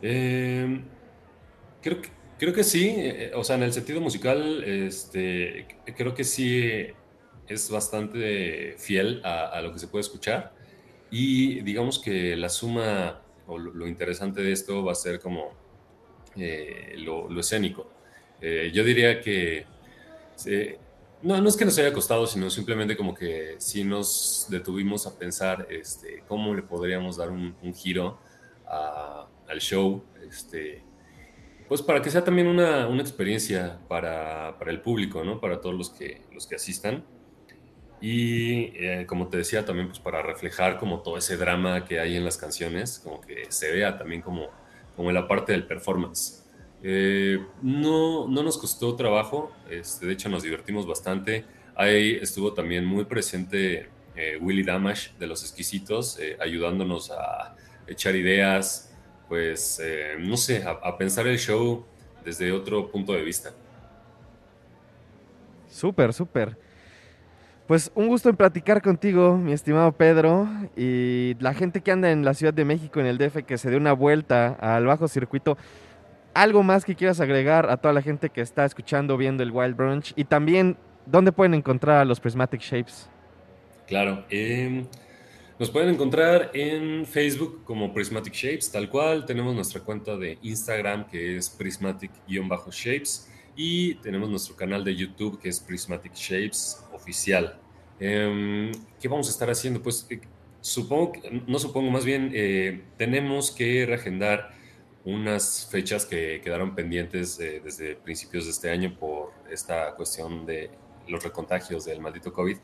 [0.00, 0.82] Em,
[1.80, 6.24] creo, que, creo que sí, eh, o sea, en el sentido musical, este, creo que
[6.24, 6.92] sí
[7.48, 10.52] es bastante fiel a, lo que se puede escuchar.
[11.10, 15.52] Y digamos que la suma o lo, interesante de esto va a ser como
[16.36, 17.90] eh, lo, escénico.
[18.40, 19.66] Eh, yo diría que
[21.22, 25.16] no, no es que nos haya costado, sino simplemente como que sí nos detuvimos a
[25.18, 28.18] pensar este, cómo le podríamos dar un, giro
[28.66, 30.82] al show, este,
[31.68, 35.40] pues para que sea también una, experiencia para, el público, ¿no?
[35.40, 37.04] Para todos los que, los que asistan.
[38.00, 42.16] Y eh, como te decía, también pues para reflejar como todo ese drama que hay
[42.16, 44.48] en las canciones, como que se vea también como,
[44.96, 46.41] como la parte del performance.
[46.84, 51.44] Eh, no, no nos costó trabajo, este, de hecho nos divertimos bastante.
[51.76, 57.54] Ahí estuvo también muy presente eh, Willy Damash de Los Exquisitos, eh, ayudándonos a
[57.86, 58.92] echar ideas,
[59.28, 59.80] pues,
[60.18, 61.86] no sé, a, pensar el show
[62.24, 63.52] desde otro punto de vista.
[65.70, 66.58] Súper, súper.
[67.66, 72.24] Pues un gusto en platicar contigo, mi estimado Pedro, y la gente que anda en
[72.24, 75.56] la Ciudad de México, en el DF, que se dé una vuelta al bajo circuito.
[76.34, 79.76] ¿Algo más que quieras agregar a toda la gente que está escuchando, viendo el Wild
[79.76, 80.12] Brunch?
[80.16, 83.10] Y también, ¿dónde pueden encontrar a los Prismatic Shapes?
[83.86, 84.86] Claro, em,
[85.58, 89.26] nos pueden encontrar en Facebook como Prismatic Shapes, tal cual.
[89.26, 95.50] Tenemos nuestra cuenta de Instagram que es Prismatic-Shapes y tenemos nuestro canal de YouTube que
[95.50, 97.58] es Prismatic Shapes Oficial.
[98.00, 99.82] Em, ¿Qué vamos a estar haciendo?
[99.82, 100.20] Pues eh,
[100.62, 101.12] supongo,
[101.46, 104.50] no supongo, más bien eh, tenemos que reagendar
[105.04, 110.70] unas fechas que quedaron pendientes eh, desde principios de este año por esta cuestión de
[111.08, 112.56] los recontagios del maldito COVID.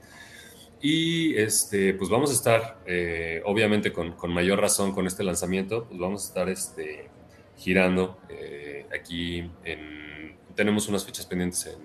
[0.81, 5.87] Y este, pues vamos a estar, eh, obviamente con, con, mayor razón con este lanzamiento,
[5.89, 7.11] pues vamos a estar este,
[7.57, 11.79] girando eh, aquí en, tenemos unas fechas pendientes en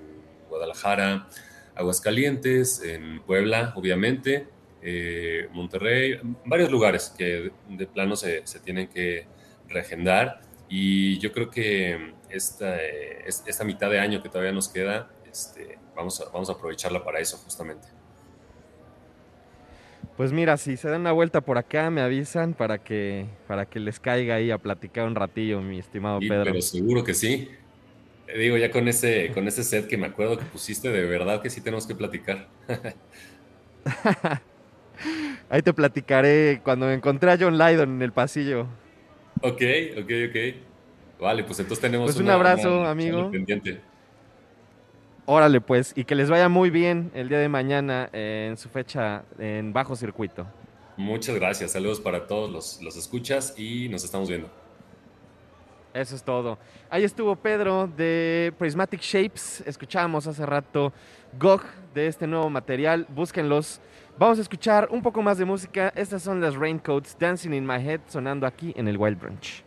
[0.47, 1.27] Guadalajara,
[1.75, 4.47] Aguascalientes, en Puebla, obviamente,
[4.83, 9.25] eh, Monterrey, varios lugares que de plano se, se tienen que
[9.73, 10.41] reagendar.
[10.69, 16.19] Y yo creo que esta, esta mitad de año que todavía nos queda, este, vamos,
[16.21, 17.87] a, vamos a aprovecharla para eso justamente.
[20.17, 23.79] Pues mira, si se dan una vuelta por acá, me avisan para que, para que
[23.79, 26.45] les caiga ahí a platicar un ratillo, mi estimado Pedro.
[26.45, 27.49] Pero seguro que sí.
[28.37, 31.49] Digo, ya con ese, con ese set que me acuerdo que pusiste, de verdad que
[31.49, 32.47] sí tenemos que platicar.
[35.49, 38.67] Ahí te platicaré cuando me encontré a John Lydon en el pasillo.
[39.43, 39.61] Ok,
[39.97, 41.19] ok, ok.
[41.19, 43.29] Vale, pues entonces tenemos pues un abrazo, amigo.
[43.29, 43.81] Pendiente.
[45.25, 49.23] Órale, pues, y que les vaya muy bien el día de mañana en su fecha
[49.37, 50.47] en bajo circuito.
[50.95, 54.49] Muchas gracias, saludos para todos los, los escuchas y nos estamos viendo.
[55.93, 56.57] Eso es todo.
[56.89, 59.61] Ahí estuvo Pedro de Prismatic Shapes.
[59.65, 60.93] Escuchábamos hace rato
[61.37, 61.63] GOG
[61.93, 63.05] de este nuevo material.
[63.09, 63.81] Búsquenlos.
[64.17, 65.91] Vamos a escuchar un poco más de música.
[65.95, 69.63] Estas son las Raincoats Dancing in My Head sonando aquí en el Wild Branch.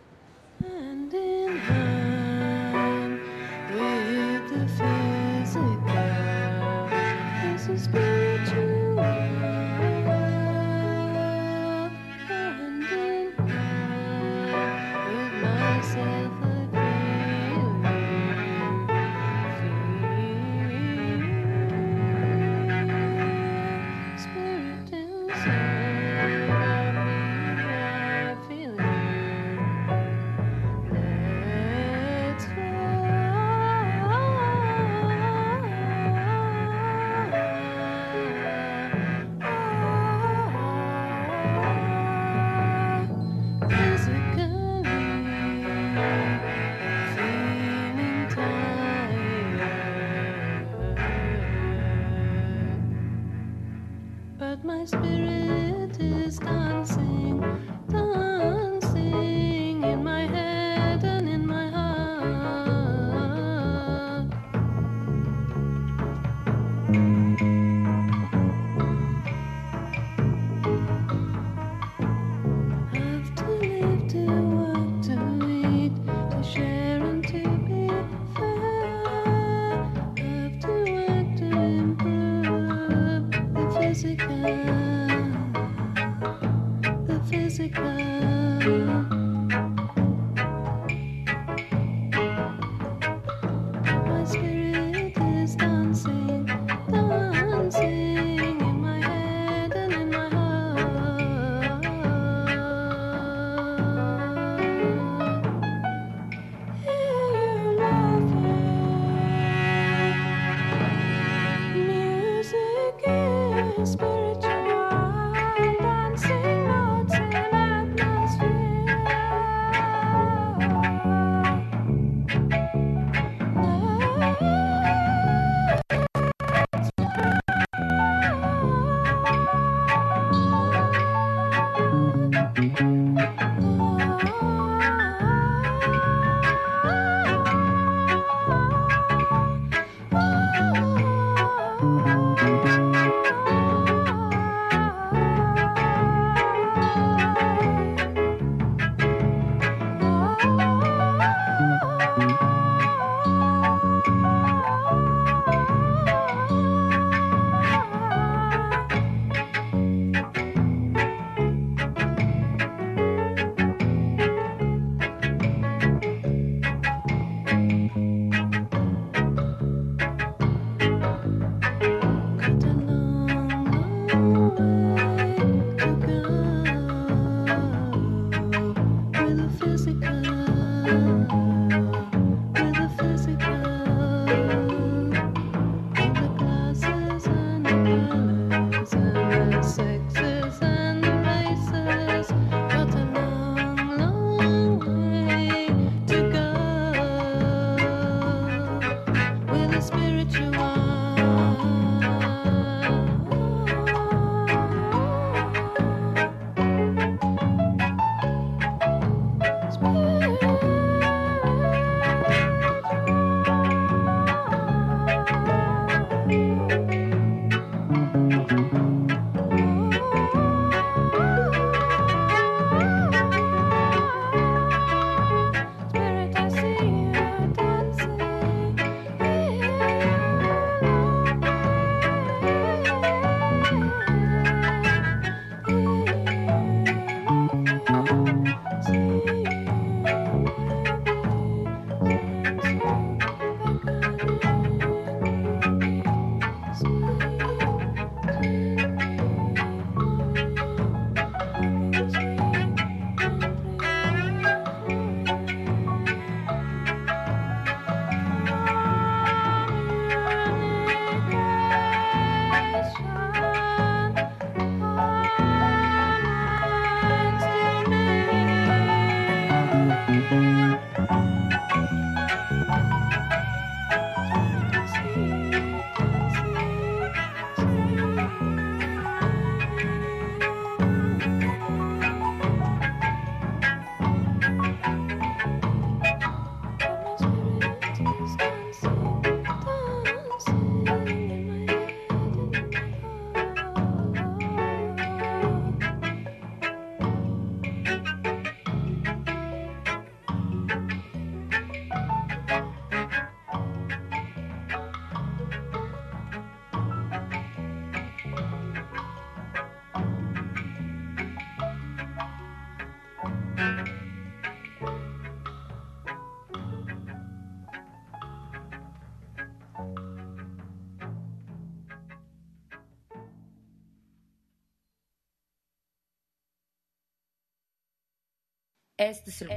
[329.11, 329.49] Es el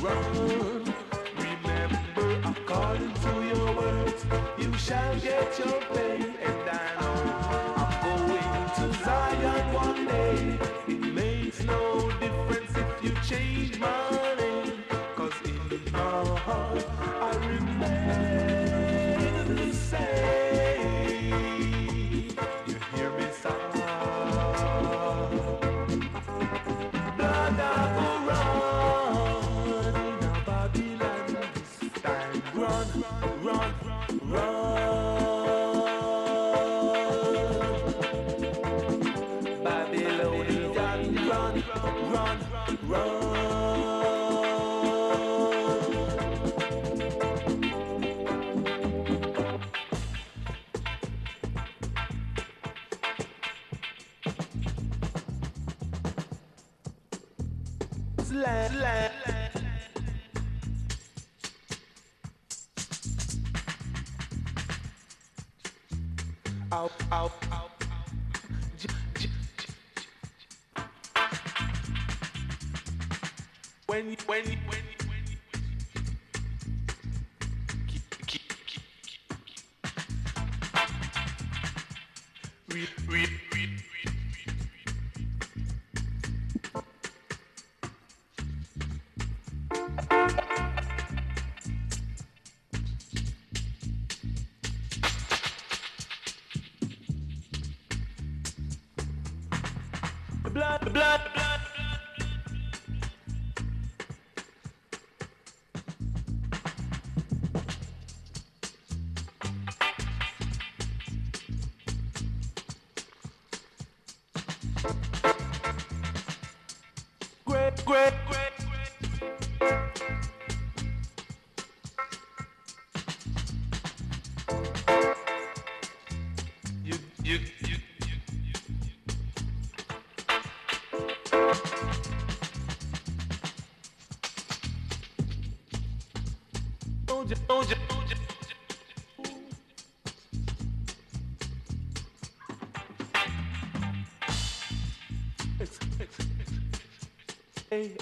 [0.00, 0.94] run.
[1.36, 4.24] Remember, according to your words,
[4.58, 6.17] you shall get your pay.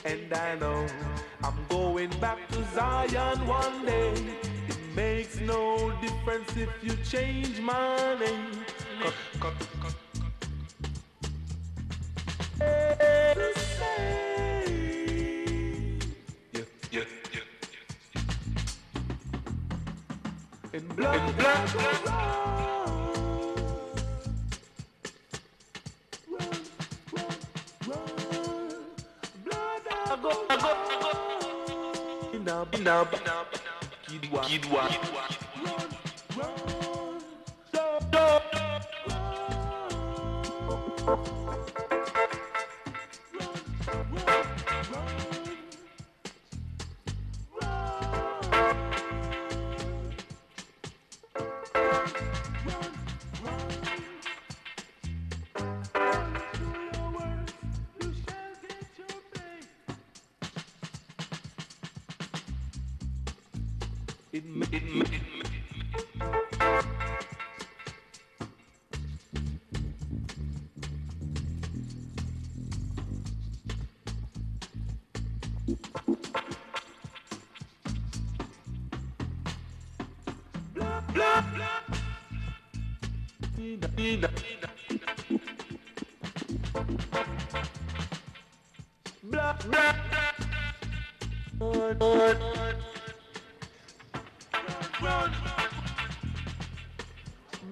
[0.04, 0.86] And I know
[1.44, 4.14] I'm going back to Zion one day.
[4.68, 8.64] It makes no difference if you change my name.
[9.02, 9.75] Cut, cut,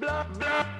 [0.05, 0.74] blah, blah.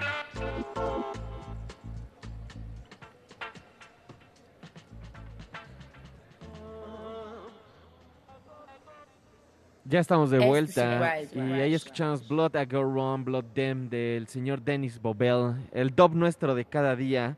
[9.95, 14.26] Ya estamos de es vuelta y ahí escuchamos Blood I Go Wrong, Blood Dem del
[14.26, 17.36] señor Dennis Bobel, el dub nuestro de cada día.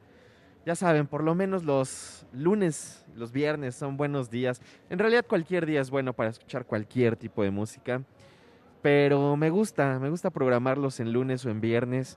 [0.65, 4.63] Ya saben, por lo menos los lunes, los viernes son buenos días.
[4.89, 8.01] En realidad cualquier día es bueno para escuchar cualquier tipo de música,
[8.81, 12.17] pero me gusta, me gusta programarlos en lunes o en viernes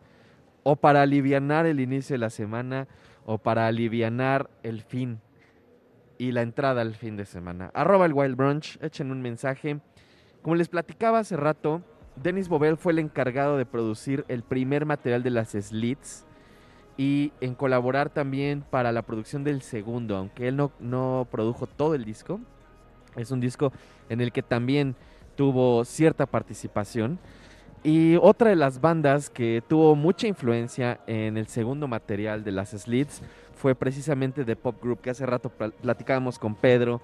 [0.64, 2.88] o para alivianar el inicio de la semana
[3.26, 5.20] o para alivianar el fin
[6.20, 7.72] y la entrada al fin de semana.
[7.74, 9.80] Arroba el Wild Brunch, echen un mensaje.
[10.42, 11.82] Como les platicaba hace rato,
[12.16, 16.26] Dennis Bobel fue el encargado de producir el primer material de las Slits
[16.98, 21.96] y en colaborar también para la producción del segundo, aunque él no, no produjo todo
[21.96, 22.40] el disco.
[23.16, 23.72] Es un disco
[24.10, 24.96] en el que también
[25.36, 27.20] tuvo cierta participación.
[27.84, 32.72] Y otra de las bandas que tuvo mucha influencia en el segundo material de las
[32.72, 33.22] Slits
[33.56, 37.02] fue precisamente The Pop Group, que hace rato pl- platicábamos con Pedro.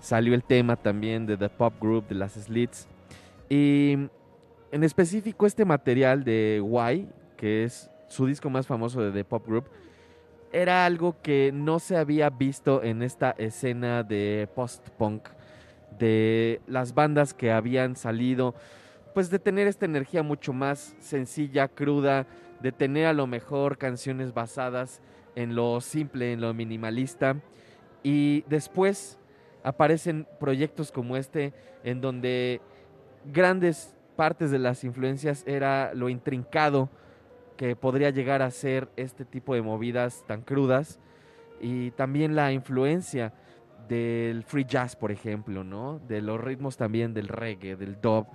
[0.00, 2.86] Salió el tema también de The Pop Group, de las Slits.
[3.48, 3.96] Y
[4.72, 9.46] en específico este material de Y, que es su disco más famoso de The Pop
[9.46, 9.64] Group,
[10.52, 15.28] era algo que no se había visto en esta escena de post-punk,
[15.98, 18.54] de las bandas que habían salido,
[19.14, 22.26] pues de tener esta energía mucho más sencilla, cruda,
[22.60, 25.00] de tener a lo mejor canciones basadas
[25.34, 27.36] en lo simple, en lo minimalista.
[28.02, 29.18] Y después
[29.66, 31.52] aparecen proyectos como este
[31.82, 32.60] en donde
[33.24, 36.88] grandes partes de las influencias era lo intrincado
[37.56, 41.00] que podría llegar a ser este tipo de movidas tan crudas
[41.60, 43.32] y también la influencia
[43.88, 45.98] del free jazz, por ejemplo, ¿no?
[45.98, 48.26] De los ritmos también del reggae, del dub,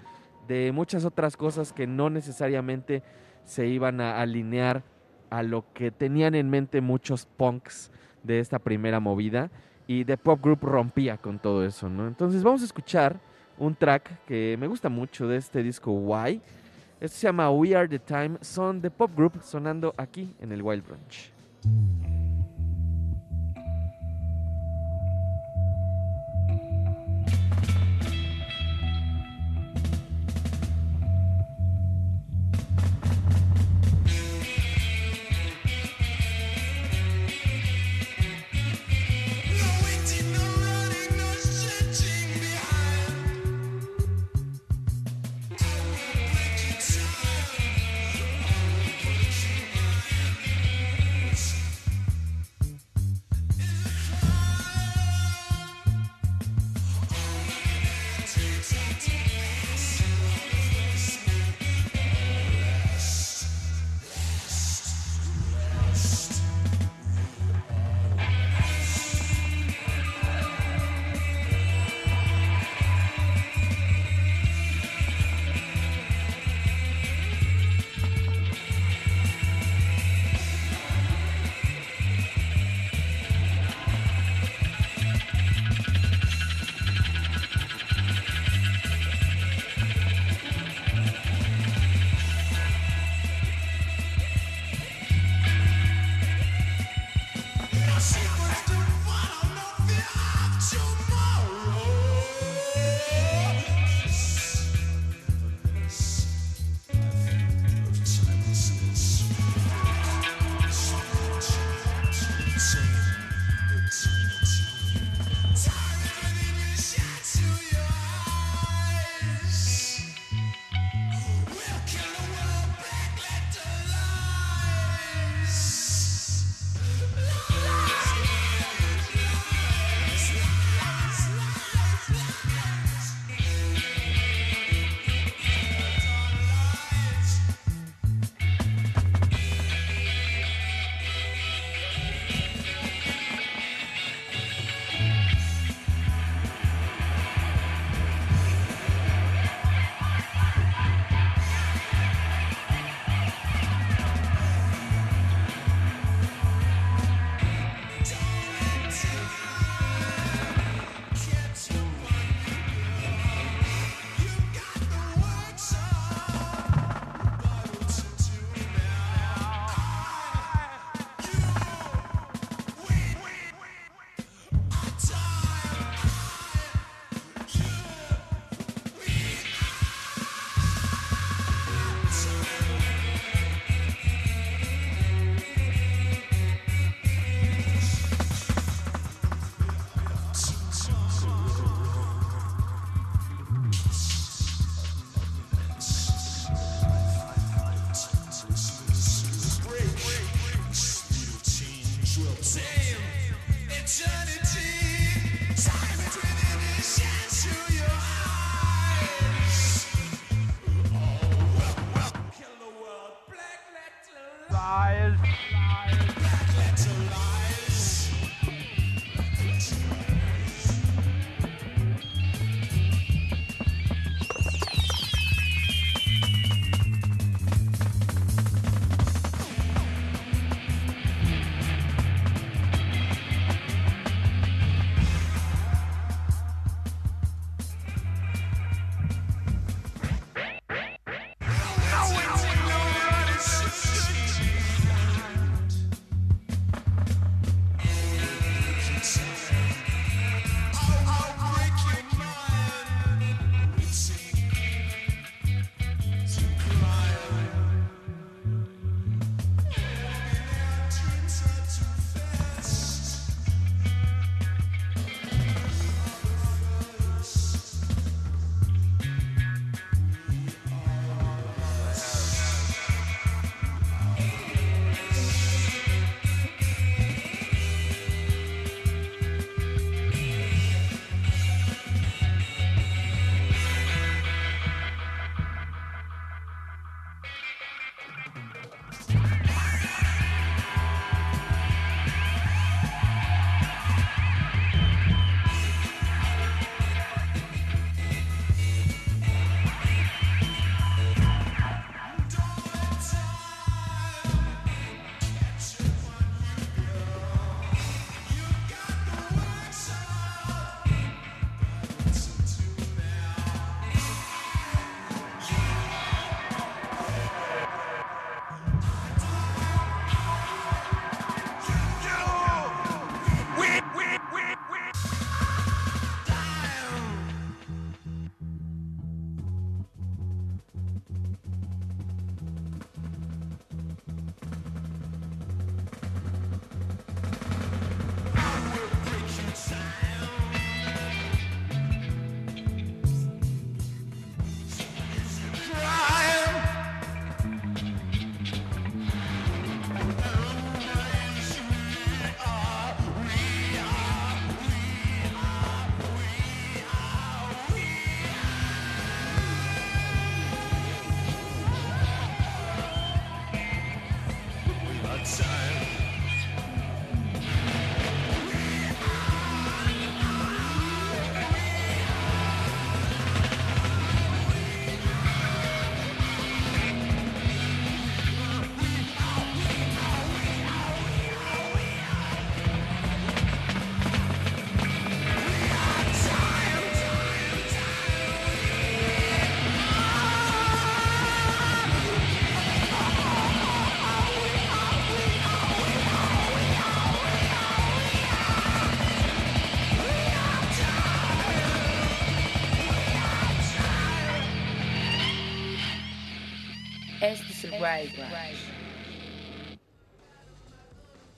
[0.49, 3.03] de muchas otras cosas que no necesariamente
[3.45, 4.83] se iban a alinear
[5.29, 7.89] a lo que tenían en mente muchos punks
[8.21, 9.49] de esta primera movida
[9.91, 12.07] y The Pop Group rompía con todo eso, ¿no?
[12.07, 13.19] Entonces vamos a escuchar
[13.57, 16.41] un track que me gusta mucho de este disco Why.
[17.01, 18.37] Esto se llama We Are the Time.
[18.39, 21.33] Son The Pop Group sonando aquí en el Wild Brunch.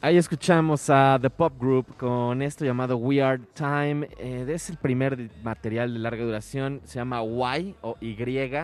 [0.05, 4.09] Ahí escuchamos a The Pop Group con esto llamado We Are Time.
[4.19, 6.81] Eh, es el primer material de larga duración.
[6.83, 8.17] Se llama Y o Y,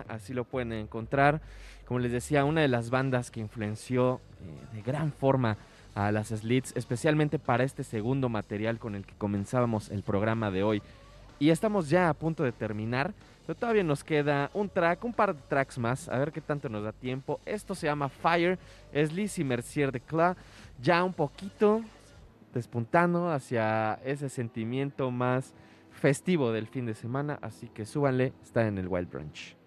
[0.09, 1.39] así lo pueden encontrar.
[1.85, 5.55] Como les decía, una de las bandas que influenció eh, de gran forma
[5.95, 10.63] a las Slits, especialmente para este segundo material con el que comenzábamos el programa de
[10.63, 10.81] hoy.
[11.39, 13.13] Y estamos ya a punto de terminar,
[13.49, 16.69] pero todavía nos queda un track, un par de tracks más, a ver qué tanto
[16.69, 17.39] nos da tiempo.
[17.47, 18.59] Esto se llama Fire,
[18.91, 20.37] es Lizzie Mercier de Cla,
[20.79, 21.81] ya un poquito
[22.53, 25.55] despuntando hacia ese sentimiento más
[25.89, 29.58] festivo del fin de semana, así que súbanle, está en el Wild Brunch.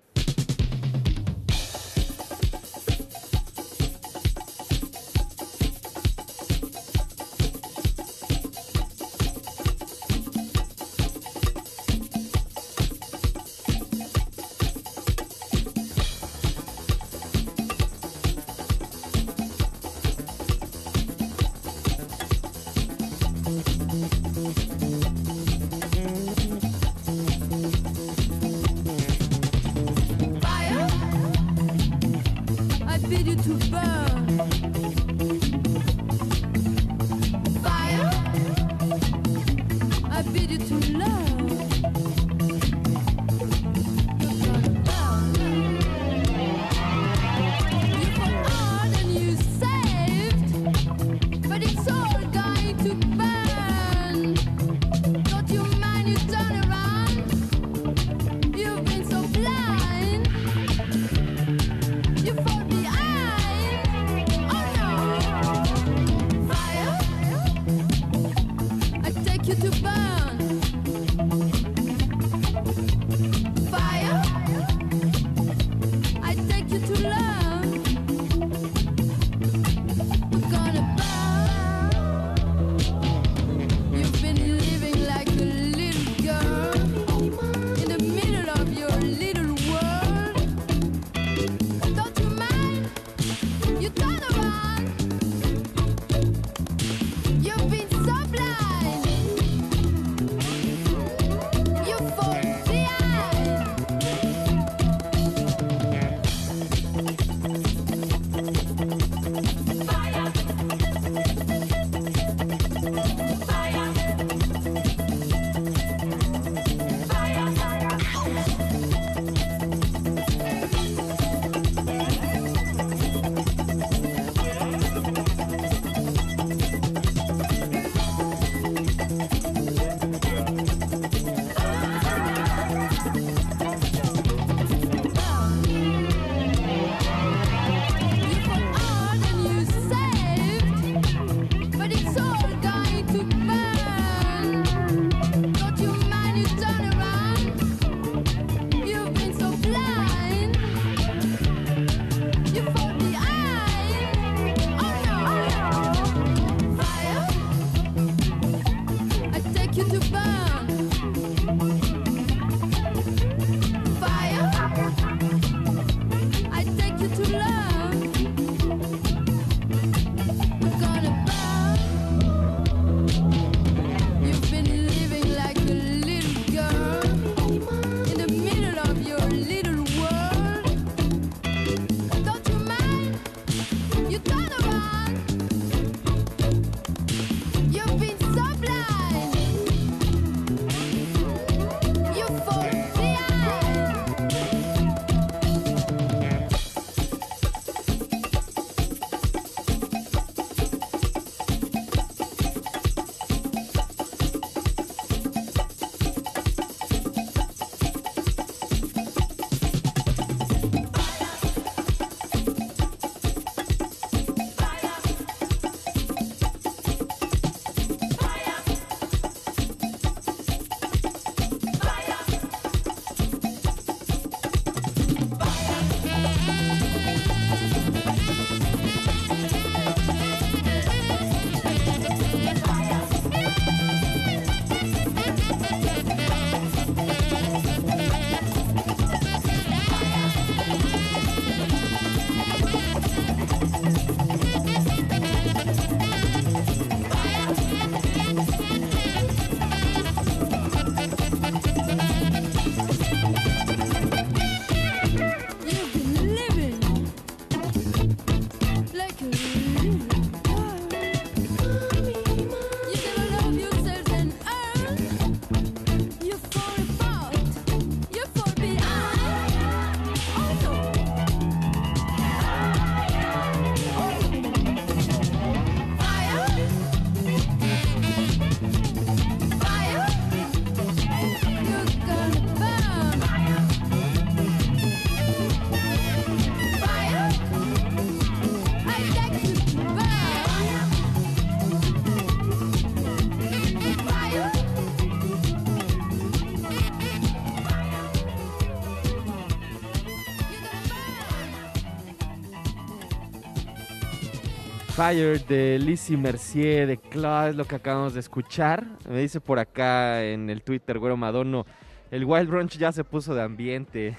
[305.04, 308.86] Fire de Lizzie Mercier de Claw es lo que acabamos de escuchar.
[309.10, 311.66] Me dice por acá en el Twitter, güero Madono,
[312.12, 314.16] el Wild Brunch ya se puso de ambiente.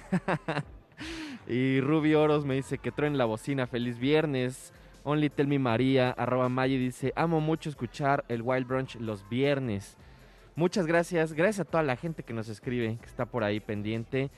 [1.48, 4.74] y Ruby Oros me dice que traen la bocina, feliz viernes.
[5.06, 9.96] Only Tell Me María, arroba Maggi dice, amo mucho escuchar el Wild Brunch los viernes.
[10.58, 14.32] Muchas gracias, gracias a toda la gente que nos escribe, que está por ahí pendiente.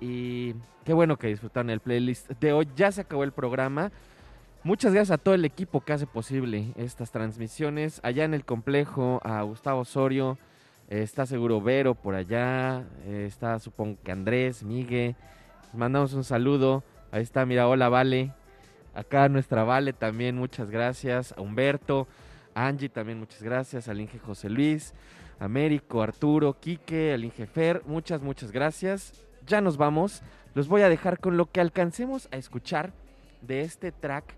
[0.00, 0.54] Y
[0.84, 2.68] qué bueno que disfrutaron el playlist de hoy.
[2.74, 3.92] Ya se acabó el programa.
[4.64, 7.98] Muchas gracias a todo el equipo que hace posible estas transmisiones.
[8.04, 10.38] Allá en el complejo, a Gustavo Osorio,
[10.88, 15.16] eh, está seguro Vero por allá, eh, está supongo que Andrés, Migue.
[15.64, 16.84] Les mandamos un saludo.
[17.10, 18.34] Ahí está, mira, hola Vale.
[18.94, 21.34] Acá nuestra Vale también, muchas gracias.
[21.36, 22.06] A Humberto,
[22.54, 23.88] Angie también, muchas gracias.
[23.88, 24.94] Al Inge José Luis,
[25.40, 29.12] Américo, Arturo, Quique, al Inge Fer, muchas, muchas gracias.
[29.44, 30.22] Ya nos vamos.
[30.54, 32.92] Los voy a dejar con lo que alcancemos a escuchar
[33.40, 34.36] de este track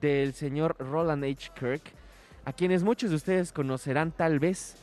[0.00, 1.50] del señor Roland H.
[1.58, 1.82] Kirk,
[2.44, 4.76] a quienes muchos de ustedes conocerán tal vez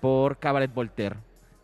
[0.00, 1.16] por Cabaret Voltaire.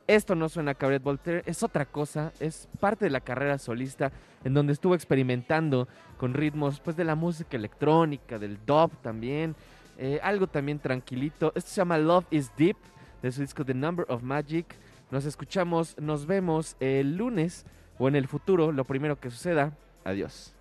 [0.06, 4.12] Esto no suena Cabaret Voltaire, es otra cosa, es parte de la carrera solista
[4.44, 9.56] en donde estuvo experimentando con ritmos pues de la música electrónica, del dub también,
[9.96, 11.52] eh, algo también tranquilito.
[11.54, 12.76] Esto se llama Love is Deep,
[13.22, 14.66] de su disco The Number of Magic.
[15.10, 17.64] Nos escuchamos, nos vemos el lunes
[17.98, 19.72] o en el futuro, lo primero que suceda.
[20.04, 20.54] Adiós.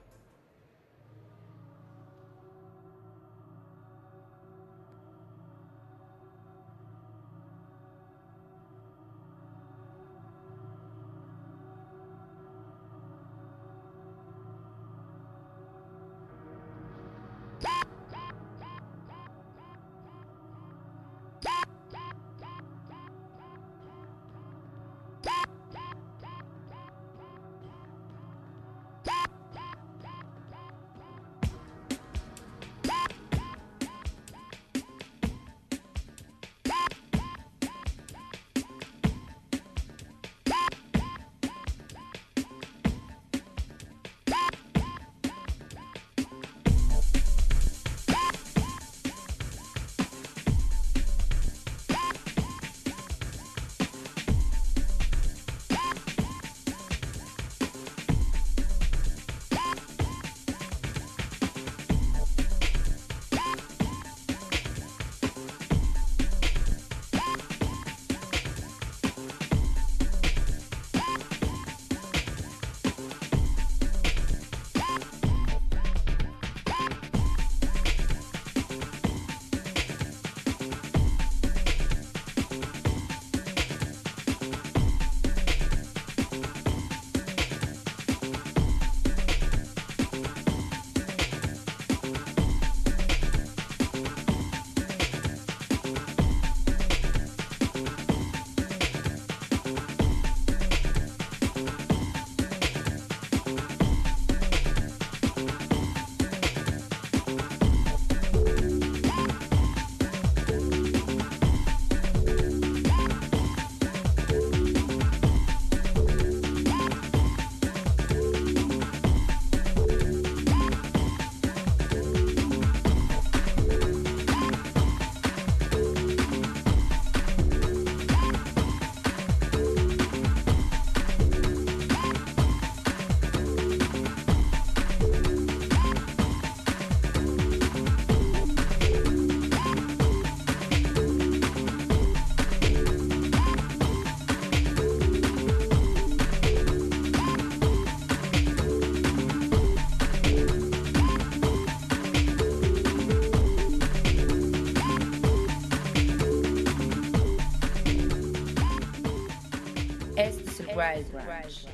[161.42, 161.73] Este